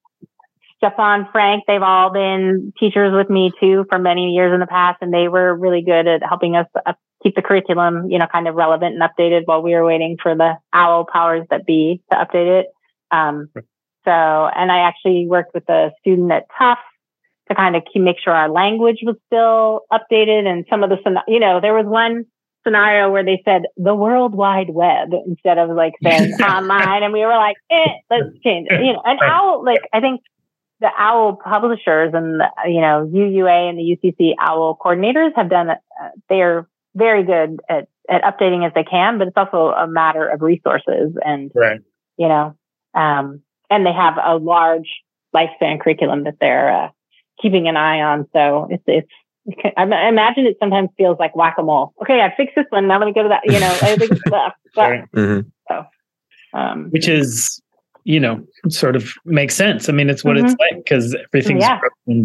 Stefan 0.76 1.28
Frank, 1.32 1.64
they've 1.66 1.82
all 1.82 2.10
been 2.12 2.72
teachers 2.78 3.12
with 3.12 3.28
me 3.28 3.50
too 3.60 3.84
for 3.88 3.98
many 3.98 4.32
years 4.32 4.54
in 4.54 4.60
the 4.60 4.66
past, 4.66 4.98
and 5.02 5.12
they 5.12 5.28
were 5.28 5.54
really 5.54 5.82
good 5.82 6.06
at 6.06 6.22
helping 6.22 6.56
us 6.56 6.66
up, 6.86 6.98
keep 7.22 7.34
the 7.34 7.42
curriculum, 7.42 8.10
you 8.10 8.18
know, 8.18 8.26
kind 8.26 8.48
of 8.48 8.54
relevant 8.54 8.94
and 8.94 9.02
updated 9.02 9.42
while 9.46 9.62
we 9.62 9.74
were 9.74 9.84
waiting 9.84 10.16
for 10.22 10.34
the 10.34 10.54
OWL 10.74 11.06
powers 11.12 11.46
that 11.50 11.66
be 11.66 12.00
to 12.10 12.16
update 12.16 12.60
it. 12.60 12.66
Um, 13.10 13.50
so, 14.04 14.10
and 14.10 14.72
I 14.72 14.80
actually 14.80 15.26
worked 15.26 15.54
with 15.54 15.68
a 15.68 15.90
student 16.00 16.32
at 16.32 16.46
Tufts 16.58 16.82
to 17.48 17.54
kind 17.54 17.76
of 17.76 17.82
keep, 17.92 18.02
make 18.02 18.16
sure 18.22 18.32
our 18.32 18.48
language 18.48 19.00
was 19.02 19.16
still 19.26 19.82
updated 19.92 20.46
and 20.46 20.64
some 20.70 20.82
of 20.82 20.90
the, 20.90 21.22
you 21.28 21.40
know, 21.40 21.60
there 21.60 21.74
was 21.74 21.86
one 21.86 22.24
scenario 22.64 23.10
where 23.10 23.24
they 23.24 23.42
said 23.44 23.62
the 23.76 23.94
World 23.94 24.34
Wide 24.34 24.70
Web 24.70 25.10
instead 25.26 25.58
of 25.58 25.70
like 25.70 25.94
saying 26.02 26.32
online, 26.34 27.02
and 27.02 27.12
we 27.12 27.20
were 27.20 27.36
like, 27.36 27.56
eh, 27.70 27.92
let's 28.10 28.38
change 28.44 28.68
it. 28.70 28.84
You 28.84 28.92
know, 28.94 29.02
and 29.04 29.18
OWL, 29.20 29.64
like 29.64 29.82
I 29.92 30.00
think 30.00 30.22
the 30.80 30.90
OWL 30.98 31.36
publishers 31.36 32.12
and 32.14 32.40
the, 32.40 32.48
you 32.66 32.80
know 32.80 33.08
UUA 33.12 33.70
and 33.70 33.78
the 33.78 33.96
UCC 33.96 34.34
OWL 34.40 34.78
coordinators 34.78 35.32
have 35.36 35.50
done. 35.50 35.70
Uh, 35.70 35.76
they're 36.28 36.66
very 36.94 37.24
good 37.24 37.60
at 37.68 37.88
at 38.08 38.22
updating 38.22 38.66
as 38.66 38.72
they 38.74 38.84
can, 38.84 39.18
but 39.18 39.28
it's 39.28 39.36
also 39.36 39.68
a 39.68 39.86
matter 39.86 40.28
of 40.28 40.42
resources 40.42 41.12
and 41.24 41.50
right. 41.54 41.80
you 42.16 42.28
know, 42.28 42.56
um, 42.94 43.42
and 43.68 43.86
they 43.86 43.92
have 43.92 44.18
a 44.22 44.36
large 44.36 44.88
lifespan 45.34 45.80
curriculum 45.80 46.24
that 46.24 46.34
they're 46.40 46.84
uh, 46.84 46.88
keeping 47.40 47.68
an 47.68 47.76
eye 47.76 48.00
on. 48.00 48.26
So 48.32 48.68
it's 48.70 48.84
it's 48.86 49.08
I 49.76 50.08
imagine 50.08 50.46
it 50.46 50.56
sometimes 50.60 50.90
feels 50.96 51.18
like 51.18 51.34
whack 51.34 51.56
a 51.58 51.62
mole. 51.62 51.94
Okay, 52.02 52.20
I 52.20 52.34
fixed 52.36 52.56
this 52.56 52.66
one. 52.70 52.86
Now 52.86 52.98
let 52.98 53.06
me 53.06 53.12
go 53.12 53.22
to 53.22 53.28
that. 53.28 53.42
You 53.44 53.60
know, 53.60 53.78
I 53.82 53.96
think 53.96 54.18
stuff. 54.26 54.54
mm-hmm. 54.76 55.48
So, 55.68 55.84
um, 56.52 56.88
which 56.90 57.08
is, 57.08 57.60
you 58.04 58.20
know, 58.20 58.44
sort 58.68 58.96
of 58.96 59.12
makes 59.24 59.54
sense. 59.54 59.88
I 59.88 59.92
mean, 59.92 60.10
it's 60.10 60.24
what 60.24 60.36
mm-hmm. 60.36 60.46
it's 60.46 60.56
like 60.58 60.84
because 60.84 61.16
everything's 61.32 61.62
yeah. 61.62 61.80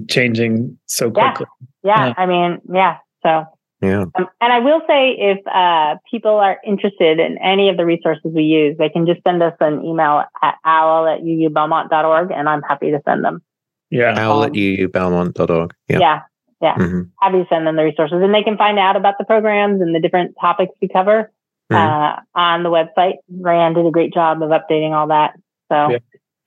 changing 0.09 0.77
so 0.87 1.09
quickly. 1.09 1.45
Yeah. 1.83 1.97
Yeah. 1.97 2.07
yeah. 2.07 2.13
I 2.17 2.25
mean, 2.25 2.61
yeah. 2.71 2.97
So. 3.23 3.45
Yeah. 3.81 4.05
Um, 4.15 4.27
and 4.41 4.53
I 4.53 4.59
will 4.59 4.81
say, 4.87 5.11
if 5.11 5.45
uh, 5.47 5.97
people 6.09 6.37
are 6.37 6.57
interested 6.65 7.19
in 7.19 7.37
any 7.37 7.69
of 7.69 7.77
the 7.77 7.85
resources 7.85 8.31
we 8.33 8.43
use, 8.43 8.77
they 8.77 8.89
can 8.89 9.05
just 9.05 9.21
send 9.27 9.43
us 9.43 9.53
an 9.59 9.83
email 9.83 10.23
at 10.41 10.55
owl 10.63 11.07
at 11.07 11.21
uubelmont.org, 11.21 12.31
and 12.31 12.49
I'm 12.49 12.61
happy 12.61 12.91
to 12.91 13.01
send 13.05 13.23
them. 13.23 13.41
Yeah. 13.89 14.15
Owl 14.17 14.43
um, 14.43 14.45
at 14.45 14.53
uubelmont.org. 14.53 15.73
Yeah. 15.87 15.99
Yeah 15.99 16.21
yeah, 16.61 16.75
mm-hmm. 16.75 17.01
have 17.21 17.33
you 17.33 17.45
send 17.49 17.67
them 17.67 17.75
the 17.75 17.83
resources, 17.83 18.19
and 18.21 18.33
they 18.33 18.43
can 18.43 18.57
find 18.57 18.79
out 18.79 18.95
about 18.95 19.15
the 19.19 19.25
programs 19.25 19.81
and 19.81 19.93
the 19.93 19.99
different 19.99 20.35
topics 20.39 20.73
we 20.81 20.87
cover 20.87 21.31
mm-hmm. 21.71 21.75
uh, 21.75 22.21
on 22.33 22.63
the 22.63 22.69
website. 22.69 23.15
Ryan 23.39 23.73
did 23.73 23.85
a 23.85 23.91
great 23.91 24.13
job 24.13 24.41
of 24.41 24.49
updating 24.49 24.91
all 24.91 25.07
that. 25.07 25.33
So, 25.71 25.97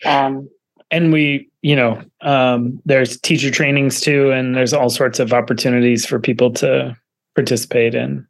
yeah. 0.02 0.26
um, 0.26 0.48
and 0.90 1.12
we, 1.12 1.50
you 1.60 1.76
know, 1.76 2.02
um, 2.22 2.80
there's 2.86 3.20
teacher 3.20 3.50
trainings 3.50 4.00
too, 4.00 4.30
and 4.30 4.56
there's 4.56 4.72
all 4.72 4.88
sorts 4.88 5.20
of 5.20 5.32
opportunities 5.32 6.06
for 6.06 6.18
people 6.18 6.52
to 6.54 6.96
participate 7.38 7.94
in. 7.94 8.26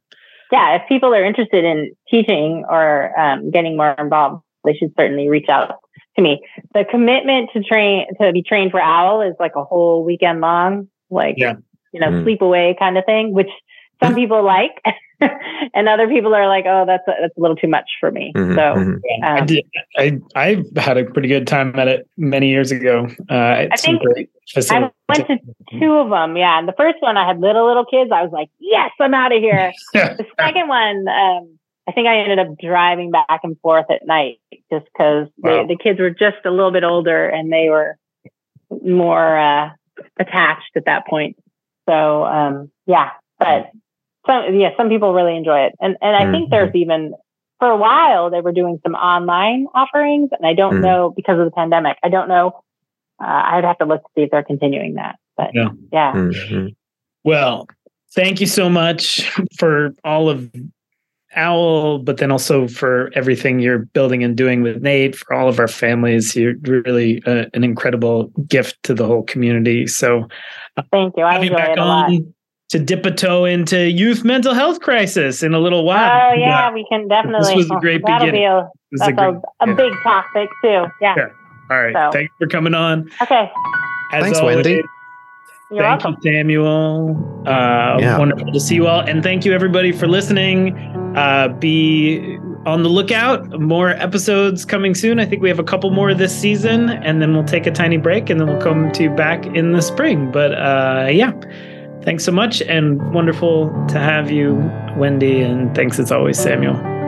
Yeah, 0.51 0.75
if 0.75 0.81
people 0.87 1.13
are 1.13 1.23
interested 1.23 1.63
in 1.63 1.95
teaching 2.09 2.65
or 2.69 3.17
um, 3.19 3.51
getting 3.51 3.77
more 3.77 3.91
involved, 3.91 4.43
they 4.65 4.73
should 4.73 4.93
certainly 4.97 5.29
reach 5.29 5.47
out 5.49 5.75
to 6.15 6.21
me. 6.21 6.41
The 6.73 6.85
commitment 6.89 7.49
to 7.53 7.63
train 7.63 8.07
to 8.19 8.31
be 8.31 8.41
trained 8.41 8.71
for 8.71 8.81
OWL 8.81 9.21
is 9.21 9.35
like 9.39 9.53
a 9.55 9.63
whole 9.63 10.03
weekend 10.03 10.41
long. 10.41 10.87
Like, 11.09 11.35
yeah 11.37 11.55
you 11.91 11.99
know, 11.99 12.07
mm. 12.07 12.23
sleep 12.23 12.41
away 12.41 12.75
kind 12.77 12.97
of 12.97 13.05
thing, 13.05 13.33
which 13.33 13.49
some 14.01 14.15
people 14.15 14.43
like, 14.43 14.81
and 15.73 15.89
other 15.89 16.07
people 16.07 16.33
are 16.33 16.47
like, 16.47 16.65
"Oh, 16.67 16.85
that's 16.85 17.07
a, 17.07 17.13
that's 17.21 17.37
a 17.37 17.41
little 17.41 17.55
too 17.55 17.67
much 17.67 17.89
for 17.99 18.11
me." 18.11 18.31
Mm-hmm, 18.35 18.55
so, 18.55 18.61
mm-hmm. 18.61 19.23
Um, 19.23 19.43
I 19.43 19.45
did. 19.45 19.65
I 19.97 20.19
I 20.35 20.79
had 20.79 20.97
a 20.97 21.05
pretty 21.05 21.27
good 21.27 21.47
time 21.47 21.77
at 21.77 21.87
it 21.87 22.07
many 22.17 22.49
years 22.49 22.71
ago. 22.71 23.07
Uh, 23.29 23.67
I 23.71 23.75
think 23.75 24.01
I 24.71 24.91
went 25.09 25.27
to 25.27 25.39
two 25.79 25.93
of 25.93 26.09
them. 26.09 26.37
Yeah, 26.37 26.57
and 26.57 26.67
the 26.67 26.73
first 26.77 26.97
one 27.01 27.17
I 27.17 27.27
had 27.27 27.39
little 27.39 27.67
little 27.67 27.85
kids. 27.85 28.11
I 28.13 28.23
was 28.23 28.31
like, 28.31 28.49
"Yes, 28.59 28.91
I'm 28.99 29.13
out 29.13 29.33
of 29.33 29.41
here." 29.41 29.73
the 29.93 30.25
second 30.39 30.67
one, 30.69 31.07
um, 31.09 31.59
I 31.87 31.91
think 31.91 32.07
I 32.07 32.19
ended 32.19 32.39
up 32.39 32.57
driving 32.57 33.11
back 33.11 33.41
and 33.43 33.59
forth 33.59 33.87
at 33.89 34.05
night 34.05 34.39
just 34.71 34.85
because 34.85 35.27
wow. 35.37 35.65
the 35.65 35.75
kids 35.75 35.99
were 35.99 36.11
just 36.11 36.37
a 36.45 36.51
little 36.51 36.71
bit 36.71 36.83
older 36.83 37.27
and 37.27 37.51
they 37.51 37.69
were 37.69 37.97
more 38.83 39.37
uh, 39.37 39.69
attached 40.19 40.71
at 40.75 40.85
that 40.85 41.07
point. 41.07 41.35
So 41.89 42.23
um, 42.23 42.71
yeah, 42.85 43.09
but 43.39 43.71
some 44.25 44.55
yeah, 44.55 44.69
some 44.77 44.89
people 44.89 45.13
really 45.13 45.35
enjoy 45.35 45.65
it, 45.65 45.73
and 45.79 45.97
and 46.01 46.15
I 46.15 46.23
mm-hmm. 46.23 46.31
think 46.31 46.49
there's 46.49 46.75
even 46.75 47.13
for 47.59 47.69
a 47.69 47.77
while 47.77 48.29
they 48.29 48.41
were 48.41 48.51
doing 48.51 48.79
some 48.83 48.95
online 48.95 49.67
offerings, 49.73 50.29
and 50.37 50.45
I 50.45 50.53
don't 50.53 50.75
mm-hmm. 50.75 50.83
know 50.83 51.13
because 51.15 51.39
of 51.39 51.45
the 51.45 51.51
pandemic. 51.51 51.97
I 52.03 52.09
don't 52.09 52.29
know. 52.29 52.61
Uh, 53.21 53.43
I'd 53.45 53.65
have 53.65 53.77
to 53.79 53.85
look 53.85 54.01
to 54.03 54.09
see 54.15 54.21
if 54.23 54.31
they're 54.31 54.43
continuing 54.43 54.95
that, 54.95 55.17
but 55.35 55.49
yeah. 55.53 55.69
yeah. 55.91 56.13
Mm-hmm. 56.13 56.67
Well, 57.23 57.67
thank 58.13 58.39
you 58.39 58.47
so 58.47 58.69
much 58.69 59.29
for 59.57 59.93
all 60.03 60.29
of 60.29 60.49
Owl, 61.35 61.99
but 61.99 62.17
then 62.17 62.31
also 62.31 62.67
for 62.67 63.11
everything 63.13 63.59
you're 63.59 63.79
building 63.79 64.23
and 64.23 64.35
doing 64.35 64.63
with 64.63 64.81
Nate, 64.81 65.15
for 65.15 65.33
all 65.33 65.47
of 65.47 65.59
our 65.59 65.67
families. 65.67 66.35
You're 66.35 66.55
really 66.63 67.21
uh, 67.25 67.45
an 67.53 67.63
incredible 67.63 68.29
gift 68.47 68.81
to 68.83 68.93
the 68.93 69.05
whole 69.05 69.23
community. 69.23 69.85
So, 69.85 70.27
uh, 70.77 70.83
thank 70.91 71.15
you. 71.17 71.23
I 71.23 71.37
enjoy 71.37 71.55
back 71.55 71.69
it 71.69 71.77
a 71.77 71.85
lot. 71.85 72.11
To 72.69 72.77
dip 72.77 73.03
a 73.03 73.11
toe 73.11 73.45
into 73.45 73.89
youth 73.89 74.23
mental 74.23 74.53
health 74.53 74.79
crisis 74.79 75.41
in 75.41 75.55
a 75.55 75.59
little 75.59 75.83
while. 75.83 76.11
Oh 76.11 76.33
yeah, 76.35 76.67
yeah. 76.67 76.71
we 76.71 76.85
can 76.87 77.07
definitely. 77.07 77.55
This 77.55 77.55
was 77.55 77.71
a 77.71 77.79
great 77.79 78.01
that'll 78.05 78.27
beginning. 78.27 78.41
Be 78.41 78.45
a, 78.45 78.69
that's 78.91 79.09
a, 79.09 79.13
great, 79.13 79.35
a, 79.61 79.71
a 79.71 79.75
big 79.75 79.91
topic 80.03 80.49
too. 80.61 80.85
Yeah. 81.01 81.15
yeah. 81.17 81.29
All 81.71 81.81
right. 81.81 81.95
So. 81.95 82.11
Thanks 82.11 82.33
for 82.37 82.45
coming 82.45 82.75
on. 82.75 83.09
Okay. 83.23 83.49
As 84.11 84.23
Thanks, 84.23 84.39
always, 84.39 84.57
Wendy. 84.57 84.83
You're 85.71 85.83
thank 85.83 86.03
welcome. 86.03 86.17
you, 86.21 86.31
Samuel. 86.31 87.43
Uh, 87.47 87.97
yeah. 87.99 88.17
Wonderful 88.17 88.51
to 88.51 88.59
see 88.59 88.75
you 88.75 88.87
all. 88.87 89.01
And 89.01 89.23
thank 89.23 89.45
you, 89.45 89.53
everybody, 89.53 89.91
for 89.91 90.07
listening. 90.07 90.77
Uh, 91.15 91.47
be 91.47 92.37
on 92.65 92.83
the 92.83 92.89
lookout. 92.89 93.59
More 93.59 93.89
episodes 93.89 94.65
coming 94.65 94.95
soon. 94.95 95.19
I 95.19 95.25
think 95.25 95.41
we 95.41 95.49
have 95.49 95.59
a 95.59 95.63
couple 95.63 95.91
more 95.91 96.13
this 96.13 96.37
season, 96.37 96.89
and 96.89 97.21
then 97.21 97.33
we'll 97.33 97.45
take 97.45 97.67
a 97.67 97.71
tiny 97.71 97.97
break, 97.97 98.29
and 98.29 98.39
then 98.39 98.47
we'll 98.47 98.61
come 98.61 98.91
to 98.91 99.03
you 99.03 99.09
back 99.11 99.45
in 99.47 99.73
the 99.73 99.81
spring. 99.81 100.31
But 100.31 100.53
uh, 100.53 101.09
yeah, 101.11 101.33
thanks 102.03 102.23
so 102.23 102.31
much, 102.31 102.61
and 102.61 103.13
wonderful 103.13 103.69
to 103.89 103.99
have 103.99 104.31
you, 104.31 104.55
Wendy. 104.97 105.41
And 105.41 105.73
thanks 105.75 105.99
as 105.99 106.11
always, 106.11 106.39
Samuel. 106.39 106.98